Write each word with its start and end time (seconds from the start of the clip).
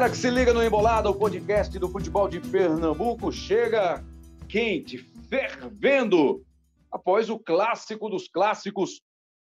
galera 0.00 0.16
que 0.16 0.22
se 0.22 0.30
liga 0.30 0.54
no 0.54 0.64
Embolada, 0.64 1.10
o 1.10 1.14
podcast 1.14 1.78
do 1.78 1.86
futebol 1.86 2.26
de 2.26 2.40
Pernambuco 2.40 3.30
chega 3.30 4.02
quente, 4.48 4.96
fervendo, 5.28 6.42
após 6.90 7.28
o 7.28 7.38
clássico 7.38 8.08
dos 8.08 8.26
clássicos, 8.26 9.02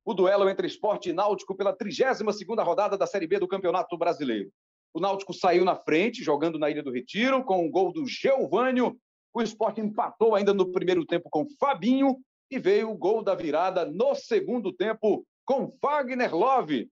o 0.03 0.13
duelo 0.13 0.49
entre 0.49 0.67
esporte 0.67 1.09
e 1.09 1.13
náutico 1.13 1.55
pela 1.55 1.73
32ª 1.73 2.61
rodada 2.61 2.97
da 2.97 3.07
Série 3.07 3.25
B 3.25 3.39
do 3.39 3.47
Campeonato 3.47 3.97
Brasileiro. 3.97 4.51
O 4.93 4.99
Náutico 4.99 5.33
saiu 5.33 5.63
na 5.63 5.77
frente, 5.77 6.21
jogando 6.21 6.59
na 6.59 6.69
Ilha 6.69 6.83
do 6.83 6.91
Retiro, 6.91 7.41
com 7.45 7.65
o 7.65 7.71
gol 7.71 7.93
do 7.93 8.05
Geovânio. 8.05 8.97
O 9.33 9.41
esporte 9.41 9.79
empatou 9.79 10.35
ainda 10.35 10.53
no 10.53 10.73
primeiro 10.73 11.05
tempo 11.05 11.29
com 11.31 11.47
Fabinho 11.57 12.17
e 12.51 12.59
veio 12.59 12.91
o 12.91 12.97
gol 12.97 13.23
da 13.23 13.33
virada 13.33 13.85
no 13.85 14.13
segundo 14.13 14.73
tempo 14.73 15.25
com 15.45 15.73
Wagner 15.81 16.35
Love, 16.35 16.89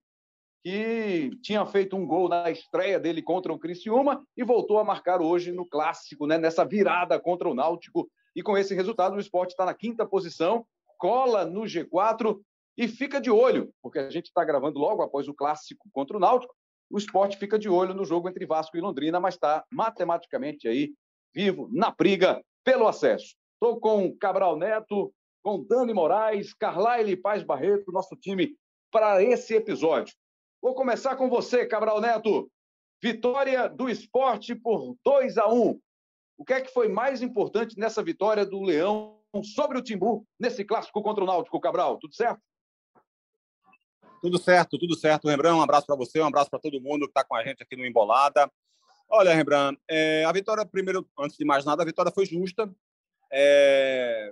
que 0.62 1.30
tinha 1.42 1.66
feito 1.66 1.96
um 1.96 2.06
gol 2.06 2.28
na 2.28 2.50
estreia 2.50 3.00
dele 3.00 3.20
contra 3.20 3.52
o 3.52 3.58
Criciúma 3.58 4.24
e 4.36 4.44
voltou 4.44 4.78
a 4.78 4.84
marcar 4.84 5.20
hoje 5.20 5.50
no 5.50 5.66
clássico, 5.66 6.26
né, 6.26 6.38
nessa 6.38 6.64
virada 6.64 7.18
contra 7.18 7.48
o 7.48 7.54
Náutico. 7.54 8.08
E 8.34 8.42
com 8.42 8.56
esse 8.56 8.74
resultado, 8.74 9.16
o 9.16 9.20
esporte 9.20 9.50
está 9.50 9.64
na 9.64 9.74
quinta 9.74 10.06
posição, 10.06 10.64
cola 10.98 11.44
no 11.44 11.62
G4 11.62 12.40
e 12.78 12.86
fica 12.86 13.20
de 13.20 13.30
olho, 13.30 13.74
porque 13.82 13.98
a 13.98 14.08
gente 14.08 14.26
está 14.26 14.44
gravando 14.44 14.78
logo 14.78 15.02
após 15.02 15.26
o 15.26 15.34
clássico 15.34 15.88
contra 15.92 16.16
o 16.16 16.20
Náutico. 16.20 16.54
O 16.88 16.96
esporte 16.96 17.36
fica 17.36 17.58
de 17.58 17.68
olho 17.68 17.92
no 17.92 18.04
jogo 18.04 18.28
entre 18.28 18.46
Vasco 18.46 18.76
e 18.76 18.80
Londrina, 18.80 19.18
mas 19.18 19.34
está 19.34 19.64
matematicamente 19.72 20.68
aí 20.68 20.92
vivo 21.34 21.68
na 21.72 21.90
briga 21.90 22.40
pelo 22.64 22.86
acesso. 22.86 23.34
Estou 23.54 23.80
com 23.80 24.16
Cabral 24.16 24.56
Neto, 24.56 25.12
com 25.42 25.64
Dani 25.64 25.92
Moraes, 25.92 26.54
Carlyle 26.54 27.16
Paz 27.16 27.42
Barreto, 27.42 27.90
nosso 27.90 28.14
time 28.14 28.54
para 28.90 29.22
esse 29.22 29.54
episódio. 29.54 30.14
Vou 30.62 30.76
começar 30.76 31.16
com 31.16 31.28
você, 31.28 31.66
Cabral 31.66 32.00
Neto. 32.00 32.48
Vitória 33.02 33.68
do 33.68 33.88
esporte 33.88 34.54
por 34.54 34.96
2 35.04 35.36
a 35.36 35.48
1. 35.48 35.80
O 36.38 36.44
que 36.44 36.52
é 36.52 36.60
que 36.60 36.72
foi 36.72 36.86
mais 36.86 37.20
importante 37.20 37.76
nessa 37.76 38.00
vitória 38.00 38.46
do 38.46 38.62
Leão 38.62 39.18
sobre 39.42 39.76
o 39.76 39.82
Timbu 39.82 40.24
nesse 40.38 40.64
clássico 40.64 41.02
contra 41.02 41.24
o 41.24 41.26
Náutico, 41.26 41.60
Cabral? 41.60 41.98
Tudo 41.98 42.14
certo? 42.14 42.40
Tudo 44.20 44.38
certo, 44.38 44.78
tudo 44.78 44.94
certo, 44.94 45.26
Rembrandt. 45.26 45.58
Um 45.58 45.62
abraço 45.62 45.84
para 45.84 45.96
você, 45.96 46.20
um 46.20 46.26
abraço 46.26 46.48
para 46.48 46.60
todo 46.60 46.80
mundo 46.80 47.06
que 47.06 47.10
está 47.10 47.24
com 47.24 47.34
a 47.34 47.44
gente 47.44 47.60
aqui 47.60 47.74
no 47.74 47.84
Embolada. 47.84 48.48
Olha, 49.08 49.34
Rembrandt, 49.34 49.80
é, 49.90 50.24
a 50.24 50.30
vitória, 50.30 50.64
primeiro, 50.64 51.04
antes 51.18 51.36
de 51.36 51.44
mais 51.44 51.64
nada, 51.64 51.82
a 51.82 51.86
vitória 51.86 52.12
foi 52.12 52.24
justa. 52.24 52.72
É, 53.32 54.30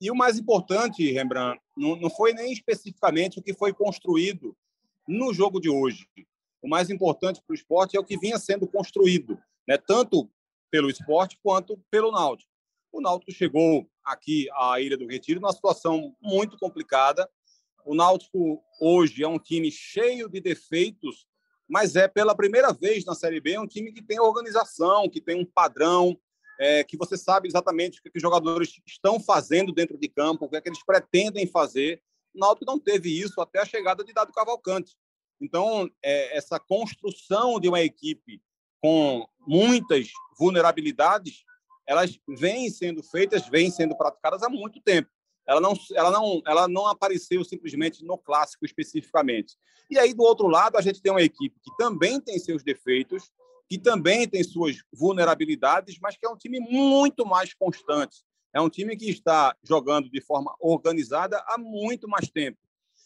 e 0.00 0.10
o 0.10 0.16
mais 0.16 0.36
importante, 0.36 1.08
Rembrandt, 1.12 1.62
não, 1.76 1.94
não 1.94 2.10
foi 2.10 2.32
nem 2.32 2.52
especificamente 2.52 3.38
o 3.38 3.42
que 3.42 3.54
foi 3.54 3.72
construído 3.72 4.56
no 5.12 5.32
jogo 5.32 5.60
de 5.60 5.68
hoje. 5.68 6.06
O 6.62 6.68
mais 6.68 6.88
importante 6.88 7.42
para 7.46 7.52
o 7.52 7.56
esporte 7.56 7.96
é 7.96 8.00
o 8.00 8.04
que 8.04 8.16
vinha 8.16 8.38
sendo 8.38 8.66
construído, 8.66 9.38
né? 9.68 9.76
tanto 9.76 10.30
pelo 10.70 10.88
esporte 10.88 11.38
quanto 11.42 11.76
pelo 11.90 12.10
Náutico. 12.10 12.50
O 12.90 13.00
Náutico 13.00 13.32
chegou 13.32 13.86
aqui 14.04 14.48
à 14.52 14.80
Ilha 14.80 14.96
do 14.96 15.06
Retiro 15.06 15.40
numa 15.40 15.52
situação 15.52 16.14
muito 16.20 16.58
complicada. 16.58 17.28
O 17.84 17.94
Náutico 17.94 18.62
hoje 18.80 19.22
é 19.22 19.28
um 19.28 19.38
time 19.38 19.70
cheio 19.70 20.28
de 20.28 20.40
defeitos, 20.40 21.26
mas 21.68 21.96
é 21.96 22.06
pela 22.06 22.34
primeira 22.34 22.72
vez 22.72 23.04
na 23.04 23.14
Série 23.14 23.40
B 23.40 23.58
um 23.58 23.66
time 23.66 23.92
que 23.92 24.02
tem 24.02 24.20
organização, 24.20 25.08
que 25.08 25.20
tem 25.20 25.36
um 25.36 25.44
padrão, 25.44 26.18
é, 26.60 26.84
que 26.84 26.96
você 26.96 27.16
sabe 27.16 27.48
exatamente 27.48 27.98
o 27.98 28.02
que 28.02 28.10
os 28.14 28.22
jogadores 28.22 28.80
estão 28.86 29.18
fazendo 29.18 29.72
dentro 29.72 29.98
de 29.98 30.08
campo, 30.08 30.44
o 30.44 30.48
que, 30.48 30.56
é 30.56 30.60
que 30.60 30.68
eles 30.68 30.84
pretendem 30.84 31.46
fazer. 31.46 32.00
O 32.34 32.38
Náutico 32.38 32.70
não 32.70 32.78
teve 32.78 33.10
isso 33.10 33.40
até 33.40 33.60
a 33.60 33.64
chegada 33.64 34.04
de 34.04 34.12
Dado 34.12 34.32
Cavalcante. 34.32 34.96
Então, 35.42 35.90
é, 36.02 36.36
essa 36.36 36.60
construção 36.60 37.58
de 37.58 37.68
uma 37.68 37.80
equipe 37.80 38.40
com 38.80 39.26
muitas 39.44 40.08
vulnerabilidades, 40.38 41.44
elas 41.86 42.16
vêm 42.28 42.70
sendo 42.70 43.02
feitas, 43.02 43.48
vêm 43.48 43.68
sendo 43.68 43.96
praticadas 43.96 44.42
há 44.44 44.48
muito 44.48 44.80
tempo. 44.80 45.10
Ela 45.44 45.60
não, 45.60 45.74
ela 45.94 46.10
não, 46.12 46.42
ela 46.46 46.68
não 46.68 46.86
apareceu 46.86 47.44
simplesmente 47.44 48.04
no 48.04 48.16
clássico 48.16 48.64
especificamente. 48.64 49.56
E 49.90 49.98
aí, 49.98 50.14
do 50.14 50.22
outro 50.22 50.46
lado, 50.46 50.78
a 50.78 50.80
gente 50.80 51.02
tem 51.02 51.10
uma 51.10 51.22
equipe 51.22 51.58
que 51.60 51.76
também 51.76 52.20
tem 52.20 52.38
seus 52.38 52.62
defeitos, 52.62 53.30
que 53.68 53.76
também 53.76 54.28
tem 54.28 54.44
suas 54.44 54.76
vulnerabilidades, 54.92 55.98
mas 56.00 56.16
que 56.16 56.24
é 56.24 56.28
um 56.28 56.36
time 56.36 56.60
muito 56.60 57.26
mais 57.26 57.52
constante. 57.52 58.18
É 58.54 58.60
um 58.60 58.68
time 58.68 58.96
que 58.96 59.10
está 59.10 59.56
jogando 59.62 60.08
de 60.08 60.20
forma 60.20 60.54
organizada 60.60 61.42
há 61.48 61.58
muito 61.58 62.08
mais 62.08 62.30
tempo. 62.30 62.58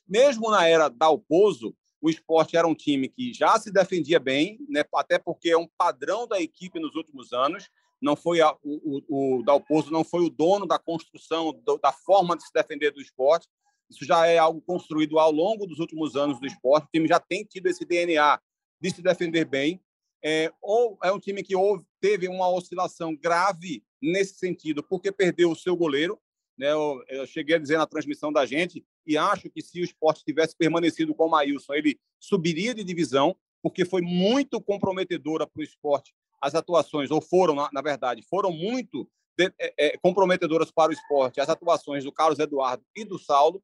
Mesmo 0.06 0.50
na 0.50 0.68
era 0.68 0.88
Dalpozo, 0.88 1.74
o 2.06 2.10
esporte 2.10 2.56
era 2.56 2.68
um 2.68 2.74
time 2.74 3.08
que 3.08 3.32
já 3.34 3.58
se 3.58 3.72
defendia 3.72 4.20
bem, 4.20 4.58
né? 4.68 4.84
até 4.94 5.18
porque 5.18 5.50
é 5.50 5.58
um 5.58 5.66
padrão 5.76 6.24
da 6.24 6.40
equipe 6.40 6.78
nos 6.78 6.94
últimos 6.94 7.32
anos. 7.32 7.68
Não 8.00 8.14
foi 8.14 8.40
a, 8.40 8.52
o, 8.62 9.02
o, 9.08 9.38
o 9.38 9.42
Dalpozo 9.42 9.90
não 9.90 10.04
foi 10.04 10.24
o 10.24 10.30
dono 10.30 10.66
da 10.66 10.78
construção, 10.78 11.52
do, 11.64 11.78
da 11.78 11.90
forma 11.90 12.36
de 12.36 12.44
se 12.44 12.52
defender 12.52 12.92
do 12.92 13.00
esporte. 13.00 13.48
Isso 13.90 14.04
já 14.04 14.24
é 14.24 14.38
algo 14.38 14.60
construído 14.60 15.18
ao 15.18 15.32
longo 15.32 15.66
dos 15.66 15.80
últimos 15.80 16.14
anos 16.14 16.38
do 16.38 16.46
esporte. 16.46 16.84
O 16.84 16.90
time 16.92 17.08
já 17.08 17.18
tem 17.18 17.42
tido 17.42 17.66
esse 17.66 17.84
DNA 17.84 18.40
de 18.80 18.90
se 18.92 19.02
defender 19.02 19.44
bem. 19.44 19.82
É, 20.24 20.52
ou 20.62 20.96
é 21.02 21.10
um 21.10 21.18
time 21.18 21.42
que 21.42 21.56
houve, 21.56 21.84
teve 22.00 22.28
uma 22.28 22.48
oscilação 22.48 23.16
grave 23.16 23.82
nesse 24.00 24.34
sentido, 24.34 24.80
porque 24.80 25.10
perdeu 25.10 25.50
o 25.50 25.56
seu 25.56 25.76
goleiro. 25.76 26.20
Né? 26.56 26.70
Eu, 26.70 27.02
eu, 27.08 27.26
cheguei 27.26 27.56
a 27.56 27.58
dizer 27.58 27.78
na 27.78 27.86
transmissão 27.86 28.32
da 28.32 28.46
gente, 28.46 28.86
e 29.06 29.16
acho 29.16 29.48
que 29.50 29.62
se 29.62 29.80
o 29.80 29.84
esporte 29.84 30.24
tivesse 30.24 30.56
permanecido 30.56 31.14
com 31.14 31.26
o 31.26 31.30
Maílson, 31.30 31.74
ele 31.74 31.98
subiria 32.18 32.74
de 32.74 32.82
divisão, 32.82 33.36
porque 33.62 33.84
foi 33.84 34.02
muito 34.02 34.60
comprometedora 34.60 35.46
para 35.46 35.60
o 35.60 35.64
esporte 35.64 36.14
as 36.40 36.54
atuações, 36.54 37.10
ou 37.10 37.20
foram, 37.20 37.54
na, 37.54 37.68
na 37.72 37.82
verdade, 37.82 38.22
foram 38.22 38.52
muito 38.52 39.08
de, 39.36 39.52
é, 39.58 39.74
é, 39.78 39.98
comprometedoras 39.98 40.70
para 40.70 40.90
o 40.90 40.92
esporte 40.92 41.40
as 41.40 41.48
atuações 41.48 42.04
do 42.04 42.12
Carlos 42.12 42.38
Eduardo 42.38 42.84
e 42.94 43.04
do 43.04 43.18
Saulo, 43.18 43.62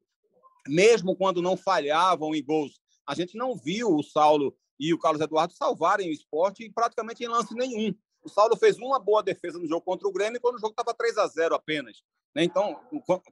mesmo 0.67 1.15
quando 1.15 1.41
não 1.41 1.57
falhavam 1.57 2.33
em 2.33 2.43
gols. 2.43 2.79
A 3.07 3.13
gente 3.15 3.37
não 3.37 3.55
viu 3.55 3.95
o 3.95 4.03
Saulo 4.03 4.55
e 4.79 4.93
o 4.93 4.99
Carlos 4.99 5.21
Eduardo 5.21 5.53
salvarem 5.53 6.09
o 6.09 6.13
esporte 6.13 6.69
praticamente 6.73 7.23
em 7.23 7.27
lance 7.27 7.53
nenhum. 7.53 7.93
O 8.23 8.29
Saulo 8.29 8.55
fez 8.55 8.77
uma 8.77 8.99
boa 8.99 9.21
defesa 9.21 9.59
no 9.59 9.67
jogo 9.67 9.81
contra 9.81 10.07
o 10.07 10.11
Grêmio 10.11 10.39
quando 10.39 10.55
o 10.55 10.59
jogo 10.59 10.71
estava 10.71 10.93
3 10.93 11.17
a 11.17 11.27
0 11.27 11.55
apenas. 11.55 12.03
Né? 12.35 12.43
Então, 12.43 12.79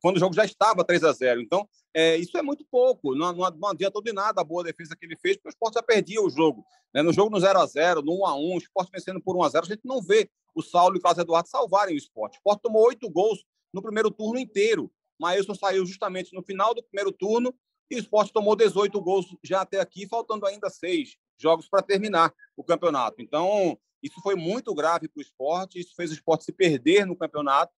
quando 0.01 0.17
o 0.17 0.19
jogo 0.19 0.35
já 0.35 0.45
estava 0.45 0.83
3 0.83 1.03
a 1.03 1.11
0 1.11 1.41
Então, 1.41 1.67
é, 1.93 2.17
isso 2.17 2.37
é 2.37 2.41
muito 2.41 2.65
pouco. 2.69 3.15
Não, 3.15 3.33
não, 3.33 3.69
adiantou 3.69 4.01
de 4.01 4.13
nada 4.13 4.41
a 4.41 4.43
boa 4.43 4.63
defesa 4.63 4.95
que 4.95 5.05
ele 5.05 5.15
fez, 5.15 5.37
porque 5.37 5.49
o 5.49 5.51
esporte 5.51 5.75
já 5.75 5.83
perdia 5.83 6.21
o 6.21 6.29
jogo. 6.29 6.65
Né? 6.93 7.01
No 7.01 7.13
jogo 7.13 7.29
no 7.29 7.39
0 7.39 7.59
a 7.59 7.65
0 7.65 8.01
no 8.01 8.21
1 8.21 8.25
a 8.25 8.35
1 8.35 8.55
o 8.55 8.57
esporte 8.57 8.91
vencendo 8.91 9.21
por 9.21 9.35
1 9.35 9.43
a 9.43 9.49
0 9.49 9.65
a 9.65 9.69
gente 9.69 9.85
não 9.85 10.01
vê 10.01 10.29
o 10.53 10.61
Saulo 10.61 10.95
e 10.95 10.99
o 10.99 11.01
Carlos 11.01 11.19
Eduardo 11.19 11.47
salvarem 11.47 11.95
o 11.95 11.97
esporte. 11.97 12.35
O 12.35 12.37
esporte 12.37 12.61
tomou 12.61 12.85
oito 12.87 13.09
gols 13.09 13.43
no 13.73 13.81
primeiro 13.81 14.11
turno 14.11 14.39
inteiro. 14.39 14.91
Maílson 15.19 15.55
saiu 15.55 15.85
justamente 15.85 16.33
no 16.33 16.43
final 16.43 16.73
do 16.73 16.83
primeiro 16.83 17.11
turno 17.11 17.53
e 17.89 17.95
o 17.95 17.99
esporte 17.99 18.33
tomou 18.33 18.55
18 18.55 18.99
gols 19.01 19.27
já 19.43 19.61
até 19.61 19.79
aqui, 19.79 20.07
faltando 20.07 20.45
ainda 20.45 20.69
seis 20.69 21.17
jogos 21.37 21.67
para 21.67 21.81
terminar 21.81 22.33
o 22.55 22.63
campeonato. 22.63 23.21
Então, 23.21 23.77
isso 24.01 24.19
foi 24.21 24.35
muito 24.35 24.73
grave 24.73 25.07
para 25.07 25.19
o 25.19 25.21
esporte, 25.21 25.79
isso 25.79 25.95
fez 25.95 26.09
o 26.11 26.13
esporte 26.13 26.45
se 26.45 26.51
perder 26.51 27.05
no 27.05 27.15
campeonato. 27.15 27.73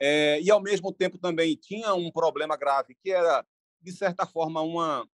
É, 0.00 0.40
e, 0.40 0.50
ao 0.50 0.60
mesmo 0.60 0.92
tempo, 0.92 1.18
também 1.18 1.56
tinha 1.56 1.94
um 1.94 2.10
problema 2.10 2.56
grave, 2.56 2.96
que 3.02 3.10
era, 3.10 3.44
de 3.80 3.92
certa 3.92 4.26
forma, 4.26 4.60
uma, 4.60 5.08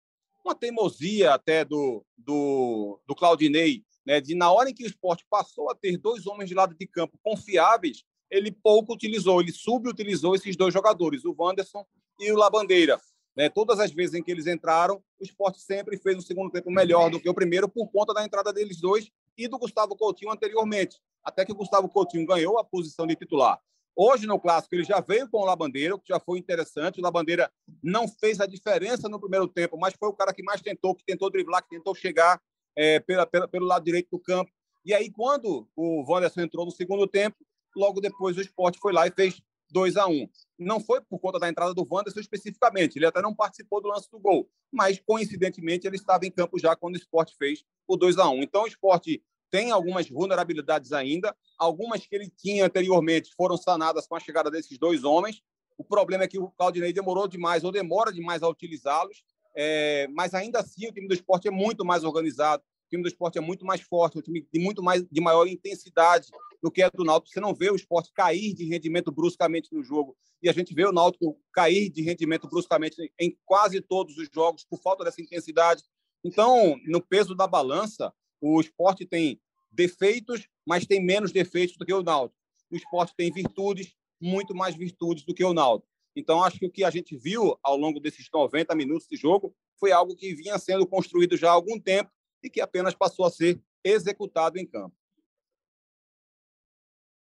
uma 0.45 0.55
teimosia 0.55 1.35
até 1.35 1.65
do, 1.65 2.05
do, 2.17 3.01
do 3.07 3.15
Claudinei, 3.15 3.85
né, 4.05 4.21
de 4.21 4.35
na 4.35 4.51
hora 4.51 4.71
em 4.71 4.75
que 4.75 4.83
o 4.83 4.87
esporte 4.87 5.25
passou 5.31 5.71
a 5.71 5.75
ter 5.75 5.97
dois 5.97 6.27
homens 6.27 6.49
de 6.49 6.55
lado 6.55 6.75
de 6.75 6.87
campo 6.87 7.19
confiáveis, 7.23 8.05
ele 8.29 8.51
pouco 8.51 8.95
utilizou, 8.95 9.41
ele 9.41 9.53
subutilizou 9.53 10.35
esses 10.35 10.57
dois 10.57 10.73
jogadores, 10.73 11.25
o 11.25 11.35
Wanderson 11.39 11.87
e 12.19 12.33
o 12.33 12.37
Labandeira. 12.37 13.01
Né? 13.37 13.49
Todas 13.49 13.79
as 13.79 13.93
vezes 13.93 14.15
em 14.15 14.23
que 14.23 14.31
eles 14.31 14.47
entraram, 14.47 15.03
o 15.21 15.25
esporte 15.25 15.61
sempre 15.61 15.97
fez 15.99 16.17
um 16.17 16.23
segundo 16.23 16.51
tempo 16.51 16.71
melhor 16.71 17.11
do 17.11 17.21
que 17.21 17.29
o 17.29 17.35
primeiro, 17.35 17.69
por 17.69 17.91
conta 17.91 18.13
da 18.13 18.25
entrada 18.25 18.53
deles 18.53 18.81
dois 18.81 19.11
e 19.37 19.49
do 19.49 19.59
Gustavo 19.59 19.97
Coutinho 19.97 20.31
anteriormente, 20.31 21.01
até 21.25 21.45
que 21.45 21.53
o 21.53 21.57
Gustavo 21.57 21.89
Coutinho 21.89 22.27
ganhou 22.27 22.59
a 22.59 22.65
posição 22.65 23.07
de 23.07 23.17
titular. 23.17 23.61
Hoje, 23.95 24.27
no 24.27 24.41
Clássico, 24.41 24.75
ele 24.75 24.85
já 24.85 25.01
veio 25.01 25.29
com 25.29 25.39
o 25.39 25.45
Labandeira, 25.45 25.95
o 25.95 25.99
que 25.99 26.09
já 26.09 26.19
foi 26.19 26.39
interessante. 26.39 26.99
O 26.99 27.03
Labandeira 27.03 27.53
não 27.83 28.09
fez 28.09 28.41
a 28.41 28.47
diferença 28.47 29.09
no 29.09 29.21
primeiro 29.21 29.47
tempo, 29.47 29.79
mas 29.79 29.95
foi 29.95 30.09
o 30.09 30.15
cara 30.15 30.33
que 30.33 30.43
mais 30.43 30.63
tentou, 30.63 30.95
que 30.95 31.05
tentou 31.05 31.31
driblar, 31.31 31.63
que 31.63 31.77
tentou 31.77 31.95
chegar 31.95 32.41
é, 32.75 33.01
pela, 33.01 33.27
pela, 33.27 33.47
pelo 33.47 33.67
lado 33.67 33.85
direito 33.85 34.09
do 34.11 34.19
campo. 34.19 34.51
E 34.85 34.95
aí, 34.95 35.11
quando 35.11 35.69
o 35.77 36.11
Wanderson 36.11 36.41
entrou 36.41 36.65
no 36.65 36.71
segundo 36.71 37.07
tempo, 37.07 37.37
logo 37.77 38.01
depois 38.01 38.37
o 38.37 38.41
esporte 38.41 38.79
foi 38.79 38.93
lá 38.93 39.07
e 39.07 39.11
fez 39.11 39.41
2 39.73 39.97
a 39.97 40.07
1 40.07 40.29
Não 40.59 40.79
foi 40.79 41.01
por 41.01 41.19
conta 41.19 41.39
da 41.39 41.49
entrada 41.49 41.75
do 41.75 41.87
Wanderson 41.91 42.21
especificamente, 42.21 42.97
ele 42.97 43.07
até 43.07 43.21
não 43.21 43.35
participou 43.35 43.81
do 43.81 43.89
lance 43.89 44.11
do 44.11 44.21
gol, 44.21 44.49
mas 44.71 45.01
coincidentemente 45.05 45.87
ele 45.87 45.97
estava 45.97 46.25
em 46.27 46.31
campo 46.31 46.59
já 46.59 46.77
quando 46.77 46.95
o 46.95 46.99
esporte 46.99 47.35
fez 47.37 47.65
o 47.87 47.97
2 47.97 48.19
a 48.19 48.29
1 48.29 48.43
Então 48.43 48.63
o 48.63 48.67
esporte 48.67 49.23
tem 49.51 49.71
algumas 49.71 50.09
vulnerabilidades 50.09 50.93
ainda, 50.93 51.37
algumas 51.59 52.07
que 52.07 52.15
ele 52.15 52.31
tinha 52.31 52.67
anteriormente 52.67 53.35
foram 53.35 53.57
sanadas 53.57 54.07
com 54.07 54.15
a 54.15 54.21
chegada 54.21 54.51
desses 54.51 54.79
dois 54.79 55.05
homens. 55.05 55.43
O 55.77 55.85
problema 55.85 56.25
é 56.25 56.29
que 56.29 56.39
o 56.39 56.51
Claudinei 56.51 56.93
demorou 56.93 57.27
demais 57.27 57.65
ou 57.65 57.73
demora 57.73 58.13
demais 58.13 58.43
a 58.43 58.49
utilizá-los, 58.49 59.25
é, 59.55 60.07
mas 60.09 60.33
ainda 60.33 60.61
assim 60.61 60.87
o 60.87 60.93
time 60.93 61.07
do 61.07 61.15
esporte 61.15 61.49
é 61.49 61.51
muito 61.51 61.85
mais 61.85 62.05
organizado, 62.05 62.63
time 62.93 63.03
do 63.03 63.09
esporte 63.09 63.39
é 63.39 63.41
muito 63.41 63.65
mais 63.65 63.81
forte, 63.81 64.19
um 64.19 64.23
time 64.23 64.47
de 64.53 64.61
muito 64.61 64.83
mais 64.83 65.03
de 65.11 65.21
maior 65.21 65.47
intensidade 65.47 66.29
do 66.63 66.71
que 66.71 66.83
é 66.83 66.91
do 66.91 67.05
Náutico. 67.05 67.33
Você 67.33 67.41
não 67.41 67.55
vê 67.55 67.71
o 67.71 67.77
esporte 67.77 68.13
cair 68.15 68.55
de 68.55 68.65
rendimento 68.65 69.11
bruscamente 69.11 69.69
no 69.73 69.83
jogo. 69.83 70.17
E 70.41 70.49
a 70.49 70.53
gente 70.53 70.73
vê 70.75 70.85
o 70.87 70.93
Náutico 70.93 71.39
cair 71.53 71.91
de 71.91 72.03
rendimento 72.03 72.49
bruscamente 72.49 72.97
em 73.19 73.37
quase 73.45 73.81
todos 73.81 74.17
os 74.17 74.29
jogos 74.33 74.65
por 74.65 74.81
falta 74.81 75.05
dessa 75.05 75.21
intensidade. 75.21 75.83
Então, 76.25 76.79
no 76.87 77.03
peso 77.03 77.35
da 77.35 77.47
balança, 77.47 78.13
o 78.41 78.61
esporte 78.61 79.05
tem 79.05 79.41
defeitos, 79.71 80.49
mas 80.65 80.87
tem 80.87 81.05
menos 81.05 81.33
defeitos 81.33 81.77
do 81.77 81.85
que 81.85 81.93
o 81.93 82.03
Náutico. 82.03 82.41
O 82.71 82.77
esporte 82.77 83.15
tem 83.17 83.33
virtudes, 83.33 83.95
muito 84.21 84.55
mais 84.55 84.77
virtudes 84.77 85.25
do 85.25 85.35
que 85.35 85.45
o 85.45 85.53
Náutico. 85.53 85.91
Então, 86.15 86.45
acho 86.45 86.59
que 86.59 86.67
o 86.67 86.71
que 86.71 86.85
a 86.85 86.91
gente 86.91 87.17
viu 87.17 87.59
ao 87.63 87.77
longo 87.77 87.99
desses 87.99 88.29
90 88.33 88.75
minutos 88.75 89.09
de 89.09 89.17
jogo 89.17 89.55
foi 89.79 89.93
algo 89.93 90.15
que 90.15 90.35
vinha 90.35 90.59
sendo 90.59 90.87
construído 90.87 91.37
já 91.37 91.49
há 91.49 91.53
algum 91.53 91.81
tempo 91.81 92.11
e 92.43 92.51
que 92.51 92.61
apenas 92.61 92.95
passou 92.95 93.25
a 93.25 93.31
ser 93.31 93.61
executado 93.83 94.59
em 94.59 94.67
campo. 94.67 94.95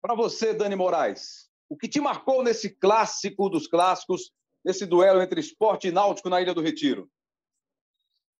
Para 0.03 0.15
você, 0.15 0.53
Dani 0.53 0.75
Moraes, 0.75 1.49
o 1.69 1.77
que 1.77 1.87
te 1.87 2.01
marcou 2.01 2.43
nesse 2.43 2.69
clássico 2.69 3.47
dos 3.47 3.67
clássicos, 3.67 4.33
nesse 4.61 4.85
duelo 4.85 5.21
entre 5.21 5.39
esporte 5.39 5.87
e 5.87 5.93
náutico 5.93 6.29
na 6.29 6.41
Ilha 6.41 6.53
do 6.53 6.61
Retiro? 6.61 7.09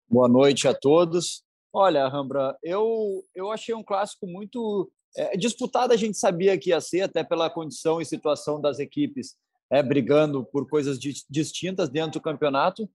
Boa 0.10 0.28
noite 0.28 0.68
a 0.68 0.74
todos. 0.74 1.42
Olha, 1.72 2.06
Rambra, 2.10 2.58
eu, 2.62 3.24
eu 3.34 3.50
achei 3.50 3.74
um 3.74 3.82
clássico 3.82 4.28
muito 4.28 4.92
é, 5.16 5.38
disputado, 5.38 5.94
a 5.94 5.96
gente 5.96 6.18
sabia 6.18 6.60
que 6.60 6.72
ia 6.72 6.82
ser, 6.82 7.04
até 7.04 7.24
pela 7.24 7.50
condição 7.50 8.02
e 8.02 8.06
situação 8.06 8.60
das 8.60 8.78
equipes 8.80 9.38
é, 9.72 9.82
brigando 9.82 10.44
por 10.44 10.68
coisas 10.68 11.00
distintas 11.00 11.88
dentro 11.88 12.20
do 12.20 12.22
campeonato. 12.22 12.90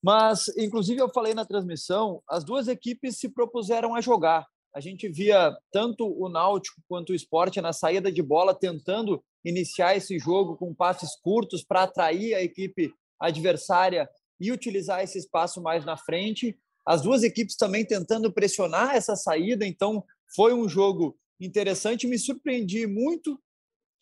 Mas, 0.00 0.46
inclusive, 0.56 1.02
eu 1.02 1.08
falei 1.08 1.34
na 1.34 1.44
transmissão, 1.44 2.22
as 2.28 2.44
duas 2.44 2.68
equipes 2.68 3.18
se 3.18 3.28
propuseram 3.28 3.96
a 3.96 4.00
jogar. 4.00 4.46
A 4.74 4.80
gente 4.80 5.08
via 5.08 5.54
tanto 5.70 6.06
o 6.06 6.28
Náutico 6.28 6.80
quanto 6.88 7.10
o 7.10 7.14
Esporte 7.14 7.60
na 7.60 7.72
saída 7.72 8.10
de 8.10 8.22
bola 8.22 8.54
tentando 8.54 9.22
iniciar 9.44 9.96
esse 9.96 10.18
jogo 10.18 10.56
com 10.56 10.74
passes 10.74 11.14
curtos 11.16 11.62
para 11.62 11.82
atrair 11.82 12.34
a 12.34 12.42
equipe 12.42 12.92
adversária 13.20 14.08
e 14.40 14.50
utilizar 14.50 15.02
esse 15.02 15.18
espaço 15.18 15.60
mais 15.60 15.84
na 15.84 15.96
frente. 15.96 16.58
As 16.86 17.02
duas 17.02 17.22
equipes 17.22 17.54
também 17.56 17.84
tentando 17.84 18.32
pressionar 18.32 18.94
essa 18.94 19.14
saída, 19.14 19.66
então 19.66 20.04
foi 20.34 20.54
um 20.54 20.68
jogo 20.68 21.18
interessante. 21.38 22.06
Me 22.06 22.18
surpreendi 22.18 22.86
muito 22.86 23.40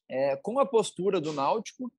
é, 0.09 0.37
com 0.37 0.59
a 0.59 0.67
postura 0.67 1.21
do 1.21 1.33
Náutico. 1.33 1.93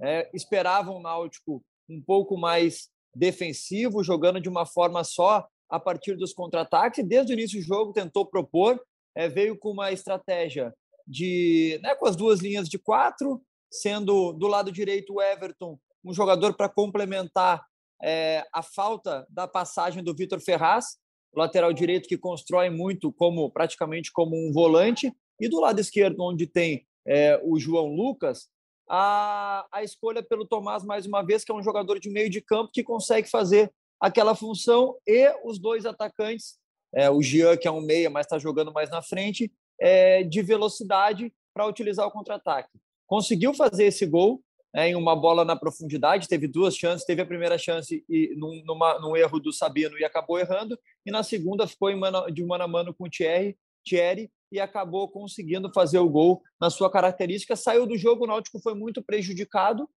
É, 0.00 0.30
esperava 0.34 0.90
um 0.90 1.00
Náutico 1.00 1.64
um 1.88 2.00
pouco 2.00 2.36
mais 2.36 2.88
defensivo, 3.14 4.04
jogando 4.04 4.40
de 4.40 4.48
uma 4.48 4.66
forma 4.66 5.02
só 5.02 5.48
a 5.68 5.78
partir 5.78 6.16
dos 6.16 6.32
contra-ataques. 6.32 7.06
Desde 7.06 7.32
o 7.32 7.34
início 7.34 7.60
do 7.60 7.66
jogo 7.66 7.92
tentou 7.92 8.26
propor, 8.26 8.80
é, 9.14 9.28
veio 9.28 9.58
com 9.58 9.70
uma 9.70 9.92
estratégia 9.92 10.72
de, 11.06 11.78
né, 11.82 11.94
com 11.94 12.06
as 12.06 12.16
duas 12.16 12.40
linhas 12.40 12.68
de 12.68 12.78
quatro, 12.78 13.42
sendo 13.70 14.32
do 14.32 14.46
lado 14.46 14.72
direito 14.72 15.14
o 15.14 15.22
Everton 15.22 15.78
um 16.04 16.14
jogador 16.14 16.54
para 16.54 16.68
complementar 16.68 17.64
é, 18.02 18.44
a 18.52 18.62
falta 18.62 19.26
da 19.28 19.48
passagem 19.48 20.02
do 20.02 20.14
Vitor 20.14 20.40
Ferraz, 20.40 20.96
lateral 21.34 21.72
direito 21.72 22.08
que 22.08 22.16
constrói 22.16 22.70
muito 22.70 23.12
como 23.12 23.50
praticamente 23.50 24.12
como 24.12 24.36
um 24.36 24.52
volante, 24.52 25.12
e 25.40 25.48
do 25.48 25.60
lado 25.60 25.80
esquerdo 25.80 26.20
onde 26.22 26.46
tem 26.46 26.86
é, 27.06 27.40
o 27.44 27.58
João 27.58 27.86
Lucas, 27.88 28.48
a, 28.88 29.66
a 29.72 29.82
escolha 29.82 30.22
pelo 30.22 30.46
Tomás, 30.46 30.82
mais 30.84 31.06
uma 31.06 31.22
vez, 31.22 31.44
que 31.44 31.52
é 31.52 31.54
um 31.54 31.62
jogador 31.62 31.98
de 31.98 32.08
meio 32.08 32.30
de 32.30 32.40
campo 32.40 32.70
que 32.72 32.82
consegue 32.82 33.28
fazer 33.28 33.72
aquela 34.00 34.34
função, 34.34 34.96
e 35.06 35.32
os 35.44 35.58
dois 35.58 35.84
atacantes, 35.86 36.58
é, 36.94 37.10
o 37.10 37.20
Jean, 37.22 37.56
que 37.56 37.68
é 37.68 37.70
um 37.70 37.80
meia, 37.80 38.08
mas 38.08 38.26
está 38.26 38.38
jogando 38.38 38.72
mais 38.72 38.90
na 38.90 39.02
frente, 39.02 39.52
é, 39.80 40.22
de 40.22 40.42
velocidade 40.42 41.32
para 41.52 41.66
utilizar 41.66 42.06
o 42.06 42.10
contra-ataque. 42.10 42.70
Conseguiu 43.06 43.54
fazer 43.54 43.84
esse 43.84 44.06
gol 44.06 44.42
é, 44.74 44.88
em 44.88 44.94
uma 44.94 45.16
bola 45.16 45.44
na 45.44 45.56
profundidade, 45.56 46.28
teve 46.28 46.46
duas 46.46 46.76
chances, 46.76 47.06
teve 47.06 47.22
a 47.22 47.26
primeira 47.26 47.56
chance 47.58 48.04
e 48.08 48.34
num, 48.36 48.62
numa, 48.64 48.98
num 48.98 49.16
erro 49.16 49.40
do 49.40 49.52
Sabino 49.52 49.98
e 49.98 50.04
acabou 50.04 50.38
errando, 50.38 50.78
e 51.04 51.10
na 51.10 51.22
segunda 51.22 51.66
ficou 51.66 51.94
mano, 51.96 52.30
de 52.30 52.44
mano 52.44 52.64
a 52.64 52.68
mano 52.68 52.94
com 52.94 53.04
o 53.04 53.10
Thierry, 53.10 53.56
Thierry 53.84 54.30
e 54.52 54.60
acabou 54.60 55.08
conseguindo 55.08 55.70
fazer 55.72 55.98
o 55.98 56.08
gol 56.08 56.42
na 56.60 56.70
sua 56.70 56.90
característica. 56.90 57.56
Saiu 57.56 57.86
do 57.86 57.96
jogo, 57.96 58.24
o 58.24 58.26
Náutico 58.26 58.60
foi 58.60 58.74
muito 58.74 59.02
prejudicado 59.02 59.88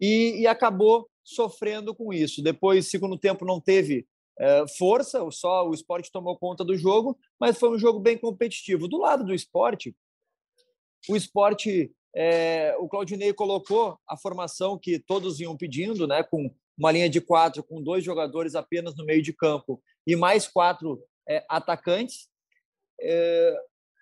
e, 0.00 0.40
e 0.40 0.46
acabou 0.46 1.08
sofrendo 1.24 1.94
com 1.94 2.12
isso. 2.12 2.42
Depois, 2.42 2.90
segundo 2.90 3.18
tempo, 3.18 3.44
não 3.44 3.60
teve 3.60 4.06
é, 4.38 4.64
força, 4.78 5.20
só 5.30 5.68
o 5.68 5.74
esporte 5.74 6.10
tomou 6.10 6.38
conta 6.38 6.64
do 6.64 6.76
jogo, 6.76 7.18
mas 7.38 7.58
foi 7.58 7.70
um 7.70 7.78
jogo 7.78 8.00
bem 8.00 8.16
competitivo. 8.16 8.88
Do 8.88 8.98
lado 8.98 9.24
do 9.24 9.34
esporte, 9.34 9.94
o 11.08 11.16
esporte, 11.16 11.92
é, 12.14 12.74
o 12.78 12.88
Claudinei 12.88 13.32
colocou 13.32 13.98
a 14.08 14.16
formação 14.16 14.78
que 14.78 14.98
todos 14.98 15.40
iam 15.40 15.56
pedindo, 15.56 16.06
né, 16.06 16.22
com 16.22 16.50
uma 16.78 16.90
linha 16.90 17.10
de 17.10 17.20
quatro, 17.20 17.62
com 17.62 17.82
dois 17.82 18.02
jogadores 18.02 18.54
apenas 18.54 18.96
no 18.96 19.04
meio 19.04 19.22
de 19.22 19.32
campo 19.32 19.82
e 20.06 20.16
mais 20.16 20.48
quatro 20.48 21.02
é, 21.28 21.44
atacantes. 21.48 22.28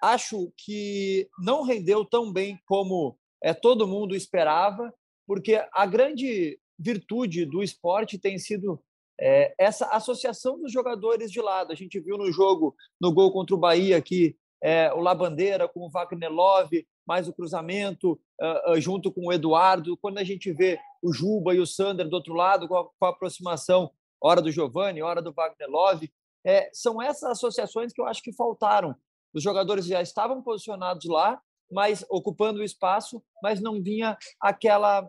Acho 0.00 0.52
que 0.56 1.28
não 1.40 1.64
rendeu 1.64 2.04
tão 2.04 2.32
bem 2.32 2.58
como 2.66 3.18
é, 3.42 3.52
todo 3.52 3.86
mundo 3.86 4.14
esperava, 4.14 4.92
porque 5.26 5.60
a 5.72 5.86
grande 5.86 6.58
virtude 6.78 7.44
do 7.44 7.62
esporte 7.62 8.18
tem 8.18 8.38
sido 8.38 8.80
é, 9.20 9.54
essa 9.58 9.86
associação 9.86 10.60
dos 10.60 10.72
jogadores 10.72 11.30
de 11.30 11.40
lado. 11.40 11.72
A 11.72 11.74
gente 11.74 11.98
viu 12.00 12.16
no 12.16 12.30
jogo, 12.30 12.74
no 13.00 13.12
gol 13.12 13.32
contra 13.32 13.54
o 13.54 13.58
Bahia, 13.58 14.00
que 14.00 14.36
é, 14.62 14.92
o 14.92 15.00
Labandeira 15.00 15.68
com 15.68 15.80
o 15.80 15.90
Wagner 15.90 16.30
Love, 16.30 16.86
mais 17.06 17.26
o 17.26 17.32
cruzamento, 17.32 18.20
uh, 18.40 18.80
junto 18.80 19.10
com 19.10 19.26
o 19.26 19.32
Eduardo. 19.32 19.96
Quando 19.96 20.18
a 20.18 20.24
gente 20.24 20.52
vê 20.52 20.78
o 21.02 21.12
Juba 21.12 21.54
e 21.54 21.60
o 21.60 21.66
Sander 21.66 22.08
do 22.08 22.14
outro 22.14 22.34
lado, 22.34 22.68
com 22.68 22.76
a, 22.76 22.84
com 22.84 23.06
a 23.06 23.08
aproximação, 23.08 23.90
hora 24.20 24.42
do 24.42 24.50
Giovani, 24.50 25.00
hora 25.00 25.22
do 25.22 25.32
Wagner 25.32 25.70
Love, 25.70 26.12
é, 26.44 26.68
são 26.72 27.00
essas 27.00 27.30
associações 27.30 27.92
que 27.92 28.00
eu 28.00 28.06
acho 28.06 28.22
que 28.22 28.32
faltaram 28.32 28.94
os 29.34 29.42
jogadores 29.42 29.86
já 29.86 30.00
estavam 30.00 30.42
posicionados 30.42 31.06
lá, 31.06 31.40
mas 31.70 32.04
ocupando 32.10 32.60
o 32.60 32.64
espaço, 32.64 33.22
mas 33.42 33.60
não 33.60 33.82
vinha 33.82 34.16
aquela 34.40 35.08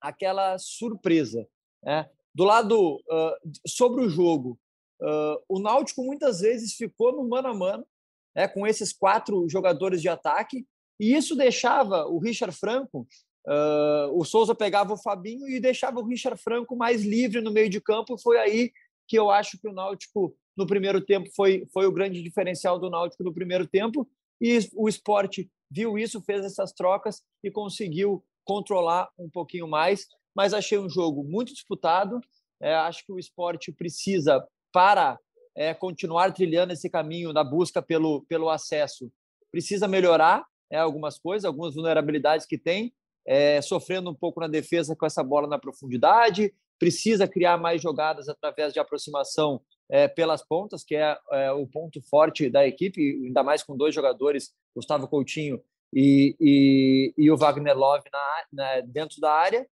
aquela 0.00 0.58
surpresa. 0.58 1.46
Né? 1.82 2.08
Do 2.34 2.44
lado 2.44 2.96
uh, 2.96 3.50
sobre 3.66 4.04
o 4.04 4.08
jogo, 4.08 4.58
uh, 5.02 5.42
o 5.48 5.58
Náutico 5.58 6.04
muitas 6.04 6.40
vezes 6.40 6.74
ficou 6.74 7.12
no 7.12 7.28
mano 7.28 7.48
a 7.48 7.54
mano, 7.54 7.86
né, 8.34 8.46
com 8.46 8.66
esses 8.66 8.92
quatro 8.92 9.48
jogadores 9.48 10.00
de 10.00 10.08
ataque, 10.08 10.66
e 11.00 11.14
isso 11.14 11.34
deixava 11.34 12.06
o 12.06 12.18
Richard 12.18 12.54
Franco, 12.54 13.06
uh, 13.46 14.12
o 14.12 14.24
Souza 14.24 14.54
pegava 14.54 14.92
o 14.92 14.98
Fabinho 14.98 15.48
e 15.48 15.60
deixava 15.60 16.00
o 16.00 16.04
Richard 16.04 16.40
Franco 16.40 16.76
mais 16.76 17.04
livre 17.04 17.40
no 17.40 17.52
meio 17.52 17.70
de 17.70 17.80
campo. 17.80 18.18
Foi 18.18 18.38
aí 18.38 18.72
que 19.06 19.18
eu 19.18 19.30
acho 19.30 19.58
que 19.58 19.68
o 19.68 19.72
Náutico 19.72 20.36
no 20.56 20.66
primeiro 20.66 21.00
tempo 21.00 21.28
foi, 21.34 21.66
foi 21.72 21.86
o 21.86 21.92
grande 21.92 22.22
diferencial 22.22 22.78
do 22.78 22.90
Náutico 22.90 23.24
no 23.24 23.32
primeiro 23.32 23.66
tempo 23.66 24.08
e 24.40 24.58
o 24.74 24.88
esporte 24.88 25.50
viu 25.70 25.98
isso, 25.98 26.22
fez 26.22 26.44
essas 26.44 26.72
trocas 26.72 27.22
e 27.42 27.50
conseguiu 27.50 28.24
controlar 28.48 29.10
um 29.18 29.28
pouquinho 29.28 29.68
mais. 29.68 30.06
Mas 30.34 30.54
achei 30.54 30.78
um 30.78 30.88
jogo 30.88 31.22
muito 31.22 31.52
disputado. 31.52 32.18
É, 32.60 32.74
acho 32.74 33.04
que 33.04 33.12
o 33.12 33.18
esporte 33.18 33.70
precisa, 33.70 34.42
para 34.72 35.18
é, 35.54 35.74
continuar 35.74 36.32
trilhando 36.32 36.72
esse 36.72 36.88
caminho 36.88 37.32
da 37.32 37.44
busca 37.44 37.82
pelo, 37.82 38.22
pelo 38.22 38.48
acesso, 38.48 39.12
precisa 39.52 39.86
melhorar 39.86 40.46
é, 40.70 40.78
algumas 40.78 41.18
coisas, 41.18 41.44
algumas 41.44 41.74
vulnerabilidades 41.74 42.46
que 42.46 42.56
tem, 42.56 42.92
é, 43.26 43.60
sofrendo 43.60 44.10
um 44.10 44.14
pouco 44.14 44.40
na 44.40 44.48
defesa 44.48 44.96
com 44.96 45.04
essa 45.04 45.22
bola 45.22 45.46
na 45.46 45.58
profundidade, 45.58 46.54
precisa 46.78 47.28
criar 47.28 47.58
mais 47.58 47.82
jogadas 47.82 48.28
através 48.28 48.72
de 48.72 48.78
aproximação 48.78 49.60
é, 49.90 50.06
pelas 50.08 50.46
pontas, 50.46 50.84
que 50.84 50.94
é, 50.94 51.18
é, 51.32 51.52
o 51.52 51.66
ponto 51.66 52.00
forte 52.08 52.48
da 52.48 52.66
equipe, 52.66 53.00
ainda 53.26 53.42
mais 53.42 53.62
com 53.62 53.76
dois 53.76 53.94
jogadores, 53.94 54.52
Gustavo 54.74 55.08
Coutinho 55.08 55.60
e, 55.92 56.36
e, 56.40 57.14
e 57.16 57.30
o 57.30 57.36
Wagner 57.36 57.76
Love 57.76 58.04
na, 58.12 58.44
na, 58.52 58.80
dentro 58.80 59.20
da 59.20 59.32
área. 59.32 59.66